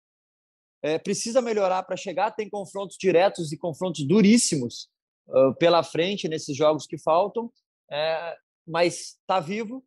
É, 0.83 0.99
precisa 0.99 1.41
melhorar 1.41 1.83
para 1.85 1.97
chegar, 1.97 2.31
tem 2.33 2.49
confrontos 2.49 2.97
diretos 2.99 3.53
e 3.53 3.57
confrontos 3.57 4.07
duríssimos 4.07 4.91
uh, 5.29 5.55
pela 5.55 5.83
frente 5.83 6.29
nesses 6.29 6.55
jogos 6.55 6.87
que 6.87 6.99
faltam, 6.99 7.51
é, 7.91 8.37
mas 8.67 9.17
está 9.21 9.41
vivo. 9.41 9.83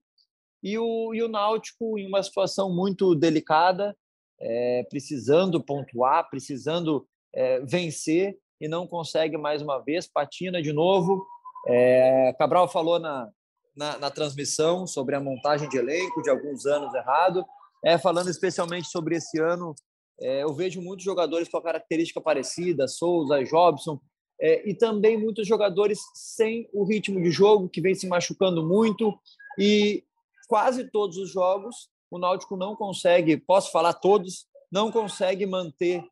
E 0.63 0.75
o, 0.79 1.13
e 1.13 1.21
o 1.21 1.27
Náutico 1.27 1.99
em 1.99 2.07
uma 2.07 2.23
situação 2.23 2.73
muito 2.73 3.13
delicada, 3.13 3.95
é, 4.41 4.83
precisando 4.89 5.63
pontuar, 5.63 6.27
precisando 6.31 7.07
é, 7.33 7.59
vencer, 7.61 8.35
e 8.59 8.67
não 8.67 8.87
consegue 8.87 9.37
mais 9.37 9.61
uma 9.61 9.77
vez, 9.77 10.07
patina 10.07 10.61
de 10.61 10.73
novo. 10.73 11.25
É, 11.67 12.33
Cabral 12.39 12.67
falou 12.67 12.97
na, 12.97 13.29
na, 13.77 13.97
na, 13.99 14.09
transmissão 14.09 14.87
sobre 14.87 15.15
a 15.15 15.19
montagem 15.21 15.69
de 15.69 15.77
elenco 15.77 16.21
de 16.21 16.29
alguns 16.29 16.65
anos 16.65 16.93
errado. 16.93 17.45
É, 17.85 17.97
falando 17.97 18.29
especialmente 18.29 18.87
sobre 18.87 19.15
esse 19.15 19.39
ano, 19.39 19.75
é, 20.19 20.43
eu 20.43 20.53
vejo 20.53 20.81
muitos 20.81 21.05
jogadores 21.05 21.47
com 21.47 21.57
a 21.57 21.63
característica 21.63 22.19
parecida, 22.19 22.87
Souza, 22.87 23.43
Jobson, 23.43 23.99
é, 24.41 24.67
e 24.67 24.73
também 24.73 25.17
muitos 25.17 25.47
jogadores 25.47 25.99
sem 26.13 26.67
o 26.73 26.83
ritmo 26.83 27.21
de 27.21 27.29
jogo, 27.29 27.69
que 27.69 27.79
vem 27.79 27.93
se 27.93 28.07
machucando 28.07 28.65
muito, 28.65 29.17
e 29.59 30.03
quase 30.47 30.85
todos 30.85 31.17
os 31.17 31.31
jogos 31.31 31.89
o 32.09 32.17
Náutico 32.17 32.55
não 32.55 32.75
consegue, 32.75 33.37
posso 33.37 33.71
falar 33.71 33.93
todos, 33.93 34.47
não 34.71 34.91
consegue 34.91 35.45
manter 35.45 36.03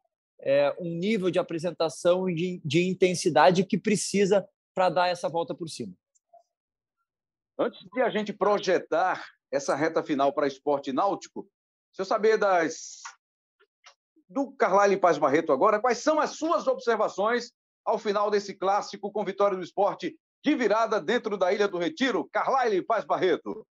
é, 0.42 0.76
um 0.80 0.90
nível 0.90 1.32
de 1.32 1.40
apresentação 1.40 2.30
e 2.30 2.36
de, 2.36 2.62
de 2.64 2.88
intensidade 2.88 3.66
que 3.66 3.78
precisa 3.78 4.48
para 4.74 4.90
dar 4.90 5.08
essa 5.08 5.30
volta 5.30 5.56
por 5.56 5.70
cima. 5.70 5.94
Antes 7.58 7.86
de 7.94 8.02
a 8.02 8.10
gente 8.10 8.34
projetar 8.34 9.26
essa 9.52 9.76
reta 9.76 10.04
final 10.04 10.34
para 10.34 10.48
esporte 10.48 10.92
náutico, 10.92 11.48
se 11.94 12.02
eu 12.02 12.06
saber 12.06 12.38
das 12.38 13.02
do 14.28 14.52
Carlyle 14.52 15.00
Paz 15.00 15.18
Barreto 15.18 15.54
agora, 15.54 15.80
quais 15.80 16.00
são 16.00 16.20
as 16.20 16.32
suas 16.32 16.68
observações 16.68 17.52
ao 17.86 17.98
final 17.98 18.30
desse 18.30 18.54
clássico 18.54 19.12
com 19.12 19.24
vitória 19.24 19.56
do 19.56 19.64
esporte 19.64 20.18
de 20.44 20.56
virada 20.56 21.00
dentro 21.00 21.38
da 21.38 21.54
Ilha 21.54 21.68
do 21.68 21.78
Retiro? 21.78 22.28
Carlyle 22.32 22.82
Paz 22.82 23.06
Barreto. 23.06 23.66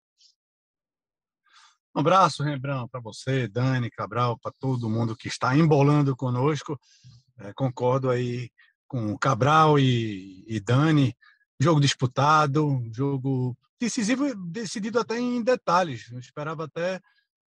Um 1.95 2.01
abraço, 2.01 2.43
Rembrandt, 2.43 2.91
para 2.91 3.01
você, 3.01 3.47
Dani, 3.47 3.91
Cabral, 3.91 4.39
para 4.39 4.53
todo 4.59 4.89
mundo 4.89 5.17
que 5.17 5.29
está 5.29 5.55
embolando 5.57 6.17
conosco. 6.17 6.81
É, 7.39 7.53
concordo 7.53 8.11
aí 8.11 8.51
com 8.89 9.17
Cabral 9.19 9.79
e, 9.79 10.45
e 10.49 10.59
Dani. 10.59 11.17
Jogo 11.61 11.81
disputado, 11.81 12.83
jogo 12.93 13.57
decisivo, 13.81 14.35
decidido 14.35 14.99
até 14.99 15.19
em 15.19 15.43
detalhes. 15.43 16.11
Eu 16.11 16.19
esperava 16.19 16.65
até 16.65 17.01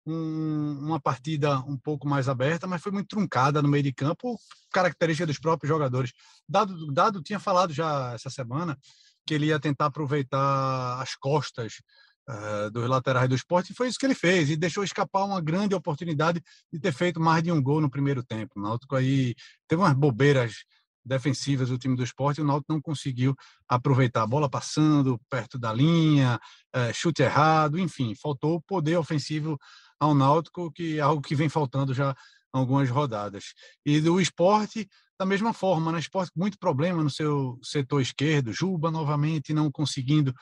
um, 0.06 0.78
uma 0.80 1.00
partida 1.00 1.58
um 1.60 1.76
pouco 1.76 2.08
mais 2.08 2.28
aberta, 2.28 2.66
mas 2.66 2.82
foi 2.82 2.92
muito 2.92 3.08
truncada 3.08 3.60
no 3.60 3.68
meio 3.68 3.82
de 3.82 3.92
campo, 3.92 4.38
característica 4.72 5.26
dos 5.26 5.38
próprios 5.38 5.68
jogadores. 5.68 6.12
Dado, 6.48 6.92
Dado 6.92 7.22
tinha 7.22 7.40
falado 7.40 7.72
já 7.72 8.12
essa 8.14 8.30
semana 8.30 8.78
que 9.26 9.34
ele 9.34 9.46
ia 9.46 9.58
tentar 9.58 9.86
aproveitar 9.86 11.00
as 11.02 11.16
costas 11.16 11.82
uh, 12.28 12.70
dos 12.70 12.88
laterais 12.88 13.28
do 13.28 13.34
esporte, 13.34 13.72
e 13.72 13.75
foi 13.75 13.88
isso 13.88 13.98
que 13.98 14.06
ele 14.06 14.14
fez, 14.14 14.48
e 14.48 14.56
deixou 14.56 14.84
escapar 14.84 15.25
uma 15.25 15.40
grande 15.40 15.75
oportunidade 15.75 16.40
de 16.72 16.78
ter 16.78 16.92
feito 16.92 17.20
mais 17.20 17.42
de 17.42 17.50
um 17.50 17.60
gol 17.60 17.80
no 17.80 17.90
primeiro 17.90 18.22
tempo. 18.22 18.52
O 18.56 18.62
Náutico 18.62 18.94
aí 18.94 19.34
teve 19.66 19.82
umas 19.82 19.94
bobeiras 19.94 20.64
defensivas 21.06 21.68
do 21.68 21.78
time 21.78 21.96
do 21.96 22.02
esporte, 22.02 22.40
o 22.40 22.44
Náutico 22.44 22.72
não 22.72 22.80
conseguiu 22.80 23.34
aproveitar 23.68 24.22
a 24.22 24.26
bola 24.26 24.50
passando 24.50 25.20
perto 25.30 25.58
da 25.58 25.72
linha, 25.72 26.40
uh, 26.75 26.92
chute 26.92 27.22
errado, 27.22 27.78
enfim, 27.78 28.14
faltou 28.14 28.60
poder 28.62 28.96
ofensivo 28.96 29.58
ao 30.00 30.14
Náutico, 30.14 30.72
que 30.72 30.98
é 30.98 31.00
algo 31.00 31.22
que 31.22 31.34
vem 31.34 31.48
faltando 31.48 31.94
já 31.94 32.14
algumas 32.52 32.90
rodadas. 32.90 33.54
E 33.84 34.00
do 34.00 34.20
esporte, 34.20 34.88
da 35.18 35.26
mesma 35.26 35.52
forma, 35.52 35.92
né? 35.92 35.98
Esporte 35.98 36.32
com 36.32 36.40
muito 36.40 36.58
problema 36.58 37.02
no 37.02 37.10
seu 37.10 37.58
setor 37.62 38.00
esquerdo, 38.00 38.52
Juba 38.52 38.90
novamente 38.90 39.52
não 39.52 39.70
conseguindo 39.70 40.34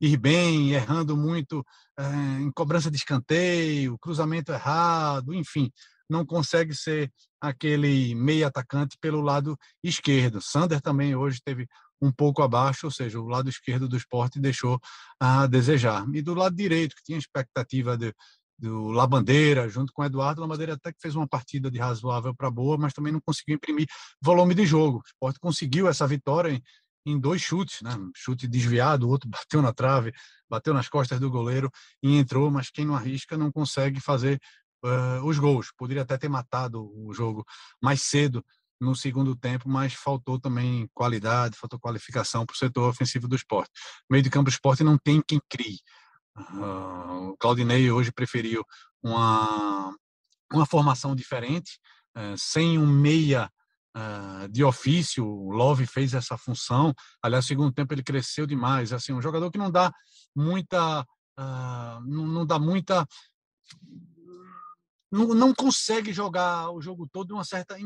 ir 0.00 0.16
bem, 0.16 0.72
errando 0.72 1.16
muito 1.16 1.64
é, 1.98 2.04
em 2.40 2.50
cobrança 2.52 2.90
de 2.90 2.96
escanteio, 2.96 3.98
cruzamento 3.98 4.52
errado, 4.52 5.34
enfim, 5.34 5.70
não 6.08 6.24
consegue 6.24 6.74
ser 6.74 7.12
aquele 7.40 8.14
meio 8.14 8.46
atacante 8.46 8.96
pelo 9.00 9.20
lado 9.20 9.56
esquerdo. 9.82 10.40
Sander 10.40 10.80
também 10.80 11.14
hoje 11.14 11.40
teve 11.44 11.66
um 12.00 12.12
pouco 12.12 12.42
abaixo, 12.42 12.86
ou 12.86 12.90
seja, 12.90 13.20
o 13.20 13.26
lado 13.26 13.48
esquerdo 13.48 13.88
do 13.88 13.96
esporte 13.96 14.40
deixou 14.40 14.80
a 15.20 15.46
desejar. 15.46 16.04
E 16.14 16.22
do 16.22 16.34
lado 16.34 16.54
direito, 16.54 16.94
que 16.96 17.02
tinha 17.02 17.18
expectativa 17.18 17.96
de, 17.96 18.14
do 18.58 18.88
Labandeira, 18.88 19.68
junto 19.68 19.92
com 19.92 20.02
o 20.02 20.04
Eduardo. 20.04 20.40
Labandeira 20.40 20.74
até 20.74 20.92
que 20.92 21.00
fez 21.00 21.14
uma 21.14 21.28
partida 21.28 21.70
de 21.70 21.78
razoável 21.78 22.34
para 22.34 22.50
boa, 22.50 22.76
mas 22.76 22.92
também 22.92 23.12
não 23.12 23.20
conseguiu 23.20 23.56
imprimir 23.56 23.86
volume 24.20 24.54
de 24.54 24.66
jogo. 24.66 24.98
O 24.98 25.02
Sport 25.06 25.36
conseguiu 25.40 25.88
essa 25.88 26.06
vitória 26.06 26.50
em, 26.50 26.62
em 27.06 27.18
dois 27.18 27.40
chutes, 27.40 27.82
né? 27.82 27.94
Um 27.94 28.10
chute 28.14 28.48
desviado, 28.48 29.06
o 29.06 29.10
outro 29.10 29.28
bateu 29.30 29.62
na 29.62 29.72
trave, 29.72 30.12
bateu 30.48 30.74
nas 30.74 30.88
costas 30.88 31.20
do 31.20 31.30
goleiro 31.30 31.70
e 32.02 32.16
entrou, 32.16 32.50
mas 32.50 32.70
quem 32.70 32.84
não 32.84 32.96
arrisca 32.96 33.36
não 33.36 33.50
consegue 33.52 34.00
fazer 34.00 34.40
uh, 34.84 35.24
os 35.24 35.38
gols. 35.38 35.72
Poderia 35.76 36.02
até 36.02 36.16
ter 36.16 36.28
matado 36.28 36.90
o 36.94 37.12
jogo 37.12 37.44
mais 37.82 38.02
cedo 38.02 38.44
no 38.80 38.94
segundo 38.94 39.34
tempo, 39.34 39.68
mas 39.68 39.92
faltou 39.92 40.38
também 40.38 40.88
qualidade, 40.94 41.56
faltou 41.56 41.78
qualificação 41.80 42.46
para 42.46 42.54
o 42.54 42.56
setor 42.56 42.88
ofensivo 42.88 43.26
do 43.26 43.36
esporte. 43.36 43.72
meio 44.08 44.22
de 44.22 44.30
campo 44.30 44.44
do 44.44 44.52
esporte 44.52 44.84
não 44.84 44.96
tem 44.96 45.22
quem 45.26 45.40
crie. 45.48 45.78
Uh, 46.38 47.30
o 47.30 47.36
Claudinei 47.36 47.90
hoje 47.90 48.12
preferiu 48.12 48.64
uma, 49.02 49.92
uma 50.52 50.66
formação 50.66 51.14
diferente, 51.14 51.80
uh, 52.16 52.36
sem 52.36 52.78
um 52.78 52.86
meia 52.86 53.50
uh, 53.96 54.48
de 54.48 54.62
ofício. 54.62 55.26
O 55.26 55.50
Love 55.50 55.84
fez 55.86 56.14
essa 56.14 56.38
função. 56.38 56.94
Aliás, 57.22 57.44
no 57.44 57.48
segundo 57.48 57.72
tempo 57.72 57.92
ele 57.92 58.02
cresceu 58.02 58.46
demais. 58.46 58.92
Assim, 58.92 59.12
um 59.12 59.22
jogador 59.22 59.50
que 59.50 59.58
não 59.58 59.70
dá 59.70 59.92
muita, 60.34 61.04
não, 61.36 62.26
não, 62.26 62.46
dá 62.46 62.58
muita, 62.58 63.06
não, 65.10 65.28
não 65.28 65.54
consegue 65.54 66.12
jogar 66.12 66.70
o 66.70 66.80
jogo 66.80 67.08
todo 67.10 67.28
de 67.28 67.32
uma 67.32 67.44
certa 67.44 67.76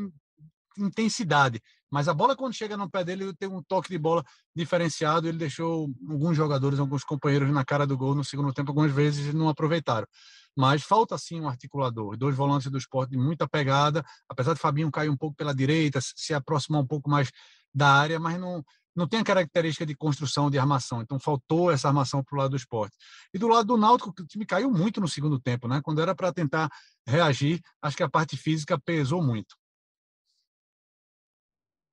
intensidade. 0.77 1.61
Mas 1.91 2.07
a 2.07 2.13
bola, 2.13 2.35
quando 2.35 2.55
chega 2.55 2.75
no 2.75 2.89
pé 2.89 3.03
dele, 3.03 3.25
ele 3.25 3.35
tem 3.35 3.47
um 3.47 3.61
toque 3.61 3.89
de 3.89 3.97
bola 3.97 4.23
diferenciado. 4.55 5.27
Ele 5.27 5.37
deixou 5.37 5.89
alguns 6.09 6.35
jogadores, 6.35 6.79
alguns 6.79 7.03
companheiros 7.03 7.51
na 7.51 7.63
cara 7.63 7.85
do 7.85 7.97
gol 7.97 8.15
no 8.15 8.23
segundo 8.23 8.51
tempo, 8.51 8.71
algumas 8.71 8.91
vezes 8.91 9.33
não 9.33 9.47
aproveitaram. 9.47 10.07
Mas 10.55 10.83
falta 10.83 11.17
sim 11.17 11.39
um 11.39 11.47
articulador. 11.47 12.17
Dois 12.17 12.35
volantes 12.35 12.71
do 12.71 12.77
esporte 12.77 13.11
de 13.11 13.17
muita 13.17 13.47
pegada, 13.47 14.03
apesar 14.27 14.53
de 14.53 14.59
Fabinho 14.59 14.91
cair 14.91 15.09
um 15.09 15.17
pouco 15.17 15.35
pela 15.35 15.53
direita, 15.53 15.99
se 16.01 16.33
aproximar 16.33 16.81
um 16.81 16.87
pouco 16.87 17.09
mais 17.09 17.31
da 17.73 17.89
área, 17.89 18.19
mas 18.19 18.39
não, 18.39 18.63
não 18.95 19.07
tem 19.07 19.19
a 19.19 19.23
característica 19.23 19.85
de 19.85 19.95
construção 19.95 20.49
de 20.49 20.57
armação. 20.57 21.01
Então 21.01 21.19
faltou 21.19 21.71
essa 21.71 21.87
armação 21.87 22.23
para 22.23 22.35
o 22.35 22.39
lado 22.39 22.51
do 22.51 22.57
esporte. 22.57 22.95
E 23.33 23.37
do 23.37 23.47
lado 23.47 23.67
do 23.67 23.77
Náutico, 23.77 24.09
o 24.09 24.27
time 24.27 24.45
caiu 24.45 24.71
muito 24.71 25.01
no 25.01 25.07
segundo 25.07 25.39
tempo, 25.39 25.67
né? 25.67 25.81
Quando 25.83 26.01
era 26.01 26.13
para 26.13 26.31
tentar 26.31 26.69
reagir, 27.07 27.59
acho 27.81 27.97
que 27.97 28.03
a 28.03 28.09
parte 28.09 28.37
física 28.37 28.79
pesou 28.79 29.21
muito. 29.21 29.55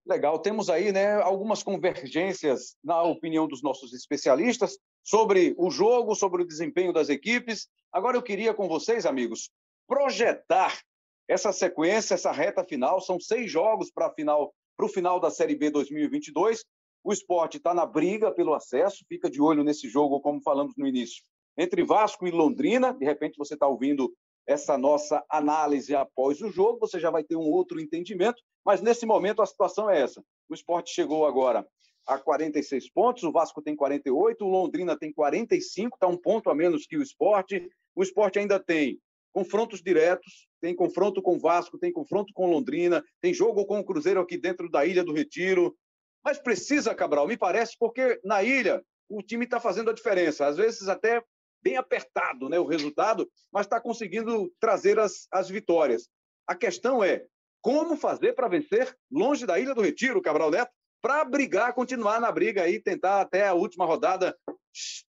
Legal, 0.06 0.38
temos 0.38 0.68
aí 0.68 0.90
né, 0.90 1.20
algumas 1.20 1.62
convergências 1.62 2.76
na 2.82 3.02
opinião 3.02 3.46
dos 3.46 3.62
nossos 3.62 3.92
especialistas 3.92 4.78
sobre 5.04 5.54
o 5.56 5.70
jogo, 5.70 6.14
sobre 6.14 6.42
o 6.42 6.46
desempenho 6.46 6.92
das 6.92 7.08
equipes. 7.08 7.68
Agora 7.92 8.16
eu 8.16 8.22
queria 8.22 8.52
com 8.52 8.66
vocês, 8.66 9.06
amigos, 9.06 9.50
projetar 9.86 10.80
essa 11.28 11.52
sequência, 11.52 12.14
essa 12.14 12.32
reta 12.32 12.64
final. 12.64 13.00
São 13.00 13.20
seis 13.20 13.50
jogos 13.50 13.90
para 13.90 14.12
final, 14.12 14.52
o 14.78 14.88
final 14.88 15.20
da 15.20 15.30
Série 15.30 15.54
B 15.54 15.70
2022. 15.70 16.64
O 17.02 17.12
esporte 17.12 17.56
está 17.56 17.72
na 17.72 17.86
briga 17.86 18.30
pelo 18.30 18.54
acesso, 18.54 19.04
fica 19.08 19.30
de 19.30 19.40
olho 19.40 19.64
nesse 19.64 19.88
jogo, 19.88 20.20
como 20.20 20.42
falamos 20.42 20.74
no 20.76 20.86
início, 20.86 21.22
entre 21.56 21.82
Vasco 21.82 22.26
e 22.26 22.30
Londrina. 22.30 22.92
De 22.92 23.04
repente 23.04 23.38
você 23.38 23.54
está 23.54 23.66
ouvindo 23.66 24.12
essa 24.46 24.76
nossa 24.76 25.24
análise 25.28 25.94
após 25.94 26.40
o 26.40 26.50
jogo, 26.50 26.80
você 26.80 26.98
já 26.98 27.10
vai 27.10 27.22
ter 27.22 27.36
um 27.36 27.50
outro 27.50 27.80
entendimento. 27.80 28.42
Mas 28.64 28.82
nesse 28.82 29.06
momento 29.06 29.40
a 29.40 29.46
situação 29.46 29.88
é 29.88 30.00
essa. 30.00 30.22
O 30.48 30.54
esporte 30.54 30.92
chegou 30.92 31.26
agora 31.26 31.66
a 32.06 32.18
46 32.18 32.90
pontos, 32.90 33.22
o 33.22 33.32
Vasco 33.32 33.62
tem 33.62 33.76
48, 33.76 34.44
o 34.44 34.48
Londrina 34.48 34.98
tem 34.98 35.12
45, 35.12 35.96
está 35.96 36.06
um 36.06 36.16
ponto 36.16 36.50
a 36.50 36.54
menos 36.54 36.86
que 36.86 36.96
o 36.96 37.02
esporte. 37.02 37.70
O 37.94 38.02
esporte 38.02 38.38
ainda 38.38 38.58
tem 38.58 39.00
confrontos 39.32 39.80
diretos, 39.80 40.48
tem 40.60 40.74
confronto 40.74 41.22
com 41.22 41.36
o 41.36 41.38
Vasco, 41.38 41.78
tem 41.78 41.92
confronto 41.92 42.32
com 42.34 42.50
Londrina, 42.50 43.04
tem 43.20 43.32
jogo 43.32 43.64
com 43.64 43.78
o 43.78 43.84
Cruzeiro 43.84 44.20
aqui 44.20 44.36
dentro 44.36 44.68
da 44.68 44.84
Ilha 44.84 45.04
do 45.04 45.12
Retiro. 45.12 45.76
Mas 46.24 46.38
precisa, 46.38 46.94
Cabral, 46.94 47.26
me 47.26 47.36
parece, 47.36 47.76
porque 47.78 48.20
na 48.24 48.42
ilha 48.42 48.82
o 49.08 49.22
time 49.22 49.44
está 49.44 49.58
fazendo 49.58 49.90
a 49.90 49.94
diferença. 49.94 50.46
Às 50.46 50.56
vezes 50.56 50.88
até 50.88 51.22
bem 51.62 51.76
apertado 51.76 52.48
né, 52.48 52.58
o 52.58 52.66
resultado, 52.66 53.30
mas 53.52 53.66
está 53.66 53.80
conseguindo 53.80 54.52
trazer 54.60 54.98
as, 54.98 55.26
as 55.32 55.48
vitórias. 55.48 56.08
A 56.46 56.54
questão 56.54 57.02
é, 57.02 57.24
como 57.60 57.96
fazer 57.96 58.34
para 58.34 58.48
vencer 58.48 58.96
longe 59.10 59.46
da 59.46 59.58
Ilha 59.58 59.74
do 59.74 59.82
Retiro, 59.82 60.22
Cabral 60.22 60.50
Neto, 60.50 60.72
para 61.02 61.24
brigar, 61.24 61.74
continuar 61.74 62.20
na 62.20 62.30
briga 62.30 62.68
e 62.68 62.80
tentar 62.80 63.20
até 63.20 63.46
a 63.46 63.54
última 63.54 63.84
rodada 63.84 64.36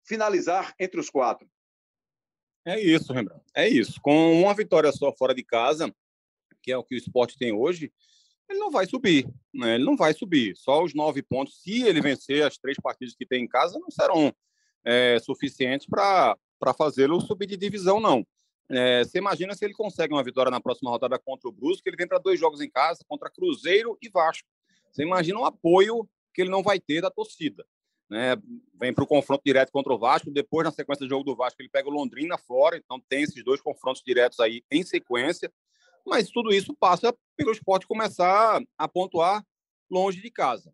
finalizar 0.06 0.74
entre 0.78 1.00
os 1.00 1.10
quatro. 1.10 1.48
É 2.64 2.78
isso, 2.78 3.12
Rembrandt. 3.12 3.42
É 3.54 3.68
isso. 3.68 4.00
Com 4.02 4.40
uma 4.40 4.54
vitória 4.54 4.92
só 4.92 5.12
fora 5.16 5.34
de 5.34 5.42
casa, 5.42 5.92
que 6.62 6.70
é 6.70 6.76
o 6.76 6.84
que 6.84 6.94
o 6.94 6.98
esporte 6.98 7.38
tem 7.38 7.52
hoje, 7.52 7.92
ele 8.50 8.58
não 8.58 8.70
vai 8.70 8.86
subir. 8.86 9.26
Né? 9.54 9.76
Ele 9.76 9.84
não 9.84 9.96
vai 9.96 10.12
subir. 10.12 10.56
Só 10.56 10.82
os 10.82 10.94
nove 10.94 11.22
pontos, 11.22 11.60
se 11.62 11.82
ele 11.82 12.00
vencer 12.00 12.44
as 12.44 12.58
três 12.58 12.76
partidas 12.78 13.14
que 13.14 13.26
tem 13.26 13.44
em 13.44 13.48
casa, 13.48 13.78
não 13.78 13.90
serão 13.90 14.32
é, 14.84 15.18
suficientes 15.20 15.86
para 15.86 16.36
fazê-lo 16.76 17.20
subir 17.20 17.46
de 17.46 17.56
divisão, 17.56 18.00
não. 18.00 18.26
É, 18.68 19.02
você 19.02 19.18
imagina 19.18 19.54
se 19.54 19.64
ele 19.64 19.74
consegue 19.74 20.14
uma 20.14 20.22
vitória 20.22 20.50
na 20.50 20.60
próxima 20.60 20.90
rodada 20.90 21.18
contra 21.18 21.48
o 21.48 21.52
Brusque, 21.52 21.88
ele 21.88 21.96
vem 21.96 22.06
para 22.06 22.18
dois 22.18 22.38
jogos 22.38 22.60
em 22.60 22.70
casa, 22.70 23.04
contra 23.08 23.30
Cruzeiro 23.30 23.98
e 24.00 24.08
Vasco. 24.08 24.48
Você 24.92 25.02
imagina 25.02 25.40
o 25.40 25.44
apoio 25.44 26.08
que 26.32 26.42
ele 26.42 26.50
não 26.50 26.62
vai 26.62 26.78
ter 26.78 27.00
da 27.00 27.10
torcida. 27.10 27.66
Né? 28.08 28.36
Vem 28.80 28.92
para 28.92 29.04
o 29.04 29.06
confronto 29.06 29.42
direto 29.44 29.70
contra 29.70 29.92
o 29.92 29.98
Vasco, 29.98 30.30
depois, 30.30 30.64
na 30.64 30.72
sequência 30.72 31.04
do 31.04 31.08
jogo 31.08 31.24
do 31.24 31.36
Vasco, 31.36 31.60
ele 31.60 31.68
pega 31.68 31.88
o 31.88 31.92
Londrina 31.92 32.38
fora, 32.38 32.76
então 32.76 33.00
tem 33.08 33.22
esses 33.22 33.42
dois 33.44 33.60
confrontos 33.60 34.02
diretos 34.04 34.38
aí 34.40 34.62
em 34.70 34.82
sequência. 34.82 35.52
Mas 36.06 36.30
tudo 36.30 36.52
isso 36.52 36.74
passa 36.74 37.14
pelo 37.36 37.52
esporte 37.52 37.86
começar 37.86 38.62
a 38.76 38.88
pontuar 38.88 39.44
longe 39.90 40.20
de 40.20 40.30
casa. 40.30 40.72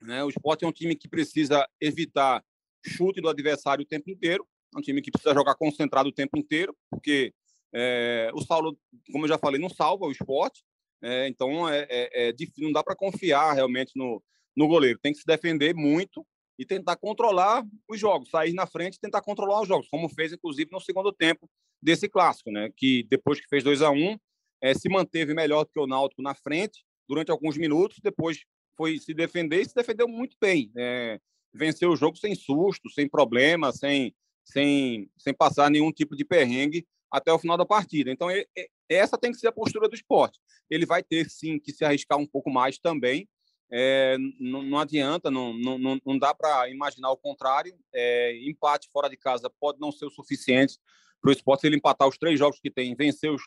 Né? 0.00 0.22
O 0.24 0.28
esporte 0.28 0.64
é 0.64 0.68
um 0.68 0.72
time 0.72 0.94
que 0.94 1.08
precisa 1.08 1.68
evitar 1.80 2.44
chute 2.84 3.20
do 3.20 3.28
adversário 3.28 3.82
o 3.82 3.86
tempo 3.86 4.10
inteiro, 4.10 4.46
é 4.74 4.78
um 4.78 4.82
time 4.82 5.02
que 5.02 5.10
precisa 5.10 5.34
jogar 5.34 5.54
concentrado 5.54 6.08
o 6.08 6.12
tempo 6.12 6.38
inteiro, 6.38 6.76
porque 6.90 7.32
é, 7.72 8.30
o 8.34 8.40
Saulo, 8.42 8.78
como 9.12 9.24
eu 9.24 9.28
já 9.28 9.38
falei, 9.38 9.60
não 9.60 9.68
salva 9.68 10.06
o 10.06 10.12
esporte, 10.12 10.62
é, 11.02 11.28
então 11.28 11.68
é, 11.68 11.86
é, 11.88 12.30
é 12.30 12.34
não 12.58 12.72
dá 12.72 12.82
para 12.82 12.96
confiar 12.96 13.52
realmente 13.52 13.92
no, 13.96 14.22
no 14.56 14.66
goleiro. 14.66 14.98
Tem 14.98 15.12
que 15.12 15.18
se 15.18 15.26
defender 15.26 15.74
muito 15.74 16.26
e 16.58 16.64
tentar 16.64 16.96
controlar 16.96 17.64
os 17.88 18.00
jogos, 18.00 18.30
sair 18.30 18.52
na 18.52 18.66
frente 18.66 18.96
e 18.96 19.00
tentar 19.00 19.22
controlar 19.22 19.62
os 19.62 19.68
jogos, 19.68 19.88
como 19.88 20.08
fez 20.08 20.32
inclusive 20.32 20.70
no 20.72 20.80
segundo 20.80 21.12
tempo 21.12 21.48
desse 21.80 22.08
clássico, 22.08 22.50
né? 22.50 22.70
Que 22.76 23.04
depois 23.04 23.40
que 23.40 23.48
fez 23.48 23.62
2 23.62 23.82
a 23.82 23.90
1 23.90 23.94
um, 23.94 24.18
é, 24.60 24.74
se 24.74 24.88
manteve 24.88 25.34
melhor 25.34 25.64
do 25.64 25.70
que 25.70 25.80
o 25.80 25.86
Náutico 25.86 26.22
na 26.22 26.34
frente 26.34 26.84
durante 27.08 27.30
alguns 27.30 27.56
minutos, 27.56 27.98
depois 28.02 28.44
foi 28.76 28.98
se 28.98 29.14
defender 29.14 29.60
e 29.60 29.68
se 29.68 29.74
defendeu 29.74 30.06
muito 30.06 30.36
bem. 30.40 30.70
É, 30.76 31.18
venceu 31.52 31.90
o 31.90 31.96
jogo 31.96 32.16
sem 32.16 32.34
susto, 32.34 32.90
sem 32.90 33.08
problema, 33.08 33.72
sem, 33.72 34.14
sem, 34.44 35.10
sem 35.16 35.34
passar 35.34 35.70
nenhum 35.70 35.90
tipo 35.90 36.14
de 36.14 36.24
perrengue 36.24 36.86
até 37.10 37.32
o 37.32 37.38
final 37.38 37.56
da 37.56 37.64
partida. 37.64 38.10
Então, 38.10 38.28
essa 38.88 39.16
tem 39.18 39.32
que 39.32 39.38
ser 39.38 39.48
a 39.48 39.52
postura 39.52 39.88
do 39.88 39.94
esporte. 39.94 40.38
Ele 40.70 40.84
vai 40.84 41.02
ter, 41.02 41.28
sim, 41.30 41.58
que 41.58 41.72
se 41.72 41.84
arriscar 41.84 42.18
um 42.18 42.26
pouco 42.26 42.50
mais 42.50 42.78
também. 42.78 43.28
É, 43.70 44.16
não, 44.38 44.62
não, 44.62 44.78
adianta, 44.78 45.30
não, 45.30 45.52
não, 45.52 46.00
não 46.04 46.18
dá 46.18 46.34
para 46.34 46.68
imaginar 46.70 47.10
o 47.10 47.16
contrário. 47.16 47.74
É, 47.92 48.38
empate 48.46 48.88
fora 48.92 49.08
de 49.08 49.16
casa 49.16 49.50
pode 49.60 49.80
não 49.80 49.90
ser 49.90 50.06
o 50.06 50.10
suficiente 50.10 50.78
para 51.20 51.30
o 51.30 51.32
esporte. 51.32 51.62
Se 51.62 51.66
ele 51.66 51.76
empatar 51.76 52.06
os 52.06 52.18
três 52.18 52.38
jogos 52.38 52.60
que 52.60 52.70
tem, 52.70 52.94
vencer 52.94 53.30
os, 53.30 53.42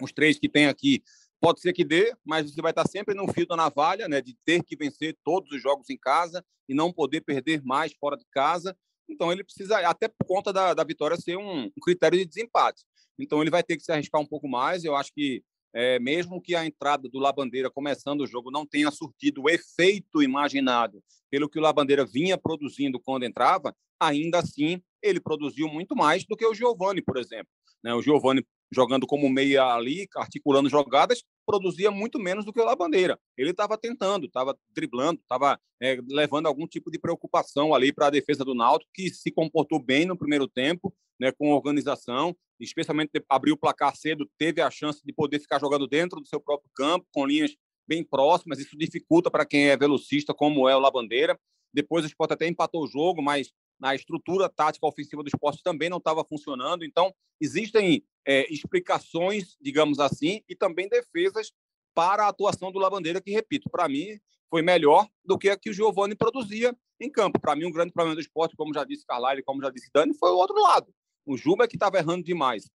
os 0.00 0.12
três 0.12 0.38
que 0.38 0.48
tem 0.48 0.66
aqui, 0.66 1.02
pode 1.40 1.60
ser 1.60 1.72
que 1.72 1.84
dê, 1.84 2.14
mas 2.24 2.50
você 2.50 2.60
vai 2.60 2.72
estar 2.72 2.86
sempre 2.86 3.14
no 3.14 3.32
fio 3.32 3.46
da 3.46 3.56
navalha, 3.56 4.08
né, 4.08 4.20
de 4.20 4.36
ter 4.44 4.62
que 4.62 4.76
vencer 4.76 5.16
todos 5.24 5.50
os 5.52 5.62
jogos 5.62 5.88
em 5.90 5.96
casa 5.96 6.44
e 6.68 6.74
não 6.74 6.92
poder 6.92 7.20
perder 7.20 7.62
mais 7.62 7.92
fora 7.94 8.16
de 8.16 8.24
casa. 8.30 8.76
Então 9.08 9.32
ele 9.32 9.44
precisa, 9.44 9.78
até 9.88 10.08
por 10.08 10.26
conta 10.26 10.52
da, 10.52 10.74
da 10.74 10.84
vitória 10.84 11.16
ser 11.16 11.36
um, 11.36 11.64
um 11.64 11.80
critério 11.82 12.18
de 12.18 12.26
desempate. 12.26 12.84
Então 13.18 13.40
ele 13.40 13.50
vai 13.50 13.62
ter 13.62 13.76
que 13.76 13.82
se 13.82 13.92
arriscar 13.92 14.20
um 14.20 14.26
pouco 14.26 14.48
mais. 14.48 14.84
Eu 14.84 14.94
acho 14.94 15.12
que 15.12 15.42
é, 15.74 15.98
mesmo 15.98 16.40
que 16.40 16.54
a 16.54 16.64
entrada 16.64 17.08
do 17.08 17.18
Labandeira 17.18 17.70
começando 17.70 18.22
o 18.22 18.26
jogo 18.26 18.50
não 18.50 18.66
tenha 18.66 18.90
surtido 18.90 19.42
o 19.42 19.50
efeito 19.50 20.22
imaginado 20.22 21.02
pelo 21.30 21.48
que 21.48 21.58
o 21.58 21.62
Labandeira 21.62 22.06
vinha 22.06 22.38
produzindo 22.38 22.98
quando 22.98 23.24
entrava, 23.24 23.74
ainda 24.00 24.38
assim 24.38 24.82
ele 25.02 25.20
produziu 25.20 25.68
muito 25.68 25.94
mais 25.94 26.24
do 26.24 26.36
que 26.36 26.46
o 26.46 26.54
Giovani, 26.54 27.02
por 27.02 27.16
exemplo. 27.16 27.48
Né? 27.82 27.94
O 27.94 28.02
Giovani 28.02 28.44
jogando 28.72 29.06
como 29.06 29.28
meia 29.28 29.64
ali, 29.74 30.06
articulando 30.16 30.68
jogadas, 30.68 31.22
produzia 31.46 31.90
muito 31.90 32.18
menos 32.18 32.44
do 32.44 32.52
que 32.52 32.60
o 32.60 32.64
Labandeira. 32.64 33.18
Ele 33.36 33.50
estava 33.50 33.78
tentando, 33.78 34.26
estava 34.26 34.56
driblando, 34.74 35.20
estava 35.20 35.58
é, 35.80 35.98
levando 36.08 36.46
algum 36.46 36.66
tipo 36.66 36.90
de 36.90 36.98
preocupação 36.98 37.74
ali 37.74 37.92
para 37.92 38.08
a 38.08 38.10
defesa 38.10 38.44
do 38.44 38.54
Náutico, 38.54 38.90
que 38.94 39.10
se 39.10 39.30
comportou 39.30 39.82
bem 39.82 40.04
no 40.04 40.16
primeiro 40.16 40.46
tempo, 40.46 40.94
né, 41.18 41.32
com 41.32 41.52
organização, 41.52 42.36
especialmente 42.60 43.10
abriu 43.28 43.54
o 43.54 43.58
placar 43.58 43.96
cedo, 43.96 44.28
teve 44.38 44.60
a 44.60 44.70
chance 44.70 45.00
de 45.04 45.12
poder 45.12 45.40
ficar 45.40 45.58
jogando 45.58 45.86
dentro 45.86 46.20
do 46.20 46.26
seu 46.26 46.40
próprio 46.40 46.70
campo, 46.74 47.06
com 47.12 47.26
linhas 47.26 47.56
bem 47.86 48.04
próximas. 48.04 48.58
Isso 48.58 48.76
dificulta 48.76 49.30
para 49.30 49.46
quem 49.46 49.68
é 49.68 49.76
velocista, 49.76 50.34
como 50.34 50.68
é 50.68 50.76
o 50.76 50.80
Labandeira. 50.80 51.38
Depois 51.72 52.04
o 52.04 52.08
Sport 52.08 52.32
até 52.32 52.46
empatou 52.46 52.84
o 52.84 52.86
jogo, 52.86 53.22
mas 53.22 53.50
na 53.78 53.94
estrutura 53.94 54.48
tática 54.48 54.86
ofensiva 54.86 55.22
do 55.22 55.28
esporte 55.28 55.62
também 55.62 55.88
não 55.88 55.98
estava 55.98 56.24
funcionando. 56.24 56.84
Então, 56.84 57.14
existem 57.40 58.04
é, 58.26 58.52
explicações, 58.52 59.56
digamos 59.60 59.98
assim, 60.00 60.42
e 60.48 60.54
também 60.54 60.88
defesas 60.88 61.52
para 61.94 62.24
a 62.24 62.28
atuação 62.28 62.70
do 62.70 62.78
Labandeira, 62.78 63.20
que, 63.20 63.30
repito, 63.30 63.68
para 63.70 63.88
mim 63.88 64.18
foi 64.50 64.62
melhor 64.62 65.06
do 65.24 65.38
que 65.38 65.50
a 65.50 65.56
que 65.56 65.70
o 65.70 65.72
Giovani 65.72 66.14
produzia 66.14 66.76
em 67.00 67.10
campo. 67.10 67.40
Para 67.40 67.54
mim, 67.54 67.66
um 67.66 67.72
grande 67.72 67.92
problema 67.92 68.14
do 68.14 68.20
esporte, 68.20 68.56
como 68.56 68.74
já 68.74 68.84
disse 68.84 69.06
Carlyle, 69.06 69.42
como 69.42 69.62
já 69.62 69.70
disse 69.70 69.90
Dani, 69.92 70.14
foi 70.14 70.30
o 70.30 70.36
outro 70.36 70.60
lado. 70.60 70.92
O 71.24 71.36
Juba 71.36 71.64
é 71.64 71.68
que 71.68 71.76
estava 71.76 71.98
errando 71.98 72.24
demais 72.24 72.70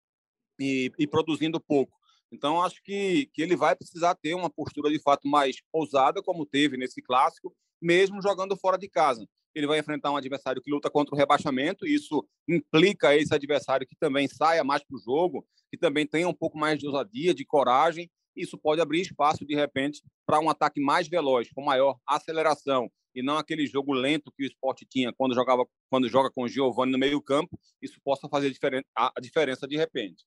e, 0.59 0.93
e, 0.99 1.07
produzindo 1.07 1.61
pouco. 1.61 1.97
Então, 2.31 2.63
acho 2.63 2.83
que, 2.83 3.27
que 3.33 3.43
ele 3.43 3.57
vai 3.57 3.75
precisar 3.75 4.15
ter 4.15 4.35
uma 4.35 4.51
postura 4.51 4.91
de 4.91 5.01
fato 5.01 5.29
mais 5.29 5.57
ousada, 5.73 6.23
como 6.23 6.47
teve 6.47 6.77
nesse 6.77 7.03
clássico, 7.03 7.55
mesmo 7.81 8.23
jogando 8.23 8.57
fora 8.57 8.79
de 8.79 8.89
casa. 8.89 9.27
Ele 9.55 9.67
vai 9.67 9.79
enfrentar 9.79 10.11
um 10.11 10.17
adversário 10.17 10.63
que 10.63 10.71
luta 10.71 10.91
contra 10.91 11.15
o 11.15 11.19
rebaixamento, 11.19 11.87
e 11.87 11.95
isso 11.95 12.27
implica 12.49 13.15
esse 13.17 13.35
adversário 13.35 13.87
que 13.87 13.97
também 13.97 14.27
saia 14.29 14.65
mais 14.65 14.83
para 14.83 14.97
o 14.97 15.01
jogo, 15.01 15.47
que 15.71 15.77
também 15.77 16.07
tenha 16.07 16.29
um 16.29 16.35
pouco 16.35 16.59
mais 16.59 16.79
de 16.79 16.87
ousadia, 16.87 17.35
de 17.35 17.45
coragem. 17.45 18.11
Isso 18.35 18.57
pode 18.57 18.81
abrir 18.81 19.03
espaço, 19.03 19.45
de 19.45 19.55
repente, 19.55 20.03
para 20.27 20.41
um 20.41 20.49
ataque 20.49 20.81
mais 20.81 21.07
veloz, 21.07 21.51
com 21.53 21.63
maior 21.63 21.99
aceleração 22.07 22.91
e 23.15 23.23
não 23.23 23.37
aquele 23.37 23.67
jogo 23.67 23.93
lento 23.93 24.33
que 24.33 24.43
o 24.43 24.47
esporte 24.47 24.87
tinha 24.87 25.13
quando 25.13 25.35
jogava 25.35 25.67
quando 25.91 26.09
joga 26.09 26.31
com 26.31 26.45
o 26.45 26.49
Giovani 26.49 26.93
no 26.93 26.99
meio-campo, 26.99 27.59
isso 27.81 28.01
possa 28.03 28.29
fazer 28.29 28.55
a 28.97 29.21
diferença 29.21 29.69
de 29.69 29.77
repente. 29.77 30.25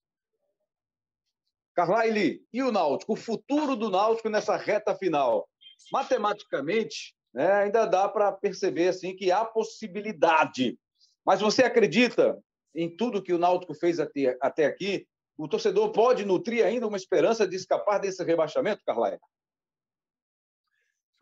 Carlyle, 1.74 2.46
e 2.54 2.64
o 2.64 2.72
Náutico? 2.72 3.14
O 3.14 3.18
futuro 3.18 3.76
do 3.76 3.90
Náutico 3.90 4.30
nessa 4.30 4.56
reta 4.56 4.96
final? 4.96 5.50
Matematicamente, 5.92 7.16
né, 7.36 7.52
ainda 7.52 7.86
dá 7.86 8.08
para 8.08 8.32
perceber 8.32 8.88
assim 8.88 9.15
que 9.15 9.32
há 9.32 9.43
possibilidade. 9.43 10.80
Mas 11.26 11.41
você 11.41 11.63
acredita 11.63 12.39
em 12.74 12.95
tudo 12.95 13.21
que 13.21 13.34
o 13.34 13.38
Náutico 13.38 13.74
fez 13.74 14.00
até, 14.00 14.38
até 14.41 14.65
aqui? 14.65 15.06
O 15.38 15.48
torcedor 15.48 15.91
pode 15.91 16.24
nutrir 16.24 16.65
ainda 16.65 16.88
uma 16.88 16.98
esperança 16.98 17.45
de 17.45 17.58
escapar 17.58 18.00
desse 18.00 18.24
rebaixamento, 18.24 18.82
Carlyle? 18.86 19.19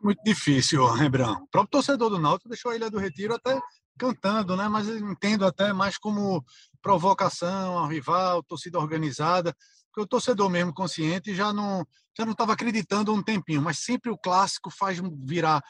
muito 0.04 0.22
difícil, 0.22 0.84
Rebrão. 0.92 1.32
O 1.32 1.46
próprio 1.46 1.70
torcedor 1.70 2.10
do 2.10 2.18
Náutico 2.18 2.50
deixou 2.50 2.70
a 2.70 2.76
Ilha 2.76 2.90
do 2.90 2.98
Retiro 2.98 3.34
até 3.34 3.58
cantando, 3.98 4.54
né? 4.54 4.68
Mas 4.68 4.86
entendo 4.86 5.46
até 5.46 5.72
mais 5.72 5.96
como 5.96 6.44
provocação 6.82 7.78
ao 7.78 7.88
rival, 7.88 8.42
torcida 8.42 8.78
organizada, 8.78 9.56
porque 9.86 10.02
o 10.02 10.06
torcedor 10.06 10.50
mesmo 10.50 10.74
consciente 10.74 11.34
já 11.34 11.52
não 11.54 11.86
já 12.16 12.24
não 12.24 12.32
estava 12.32 12.52
acreditando 12.52 13.12
um 13.12 13.22
tempinho, 13.22 13.62
mas 13.62 13.78
sempre 13.78 14.10
o 14.10 14.18
clássico 14.18 14.70
faz 14.70 15.00
virar 15.24 15.62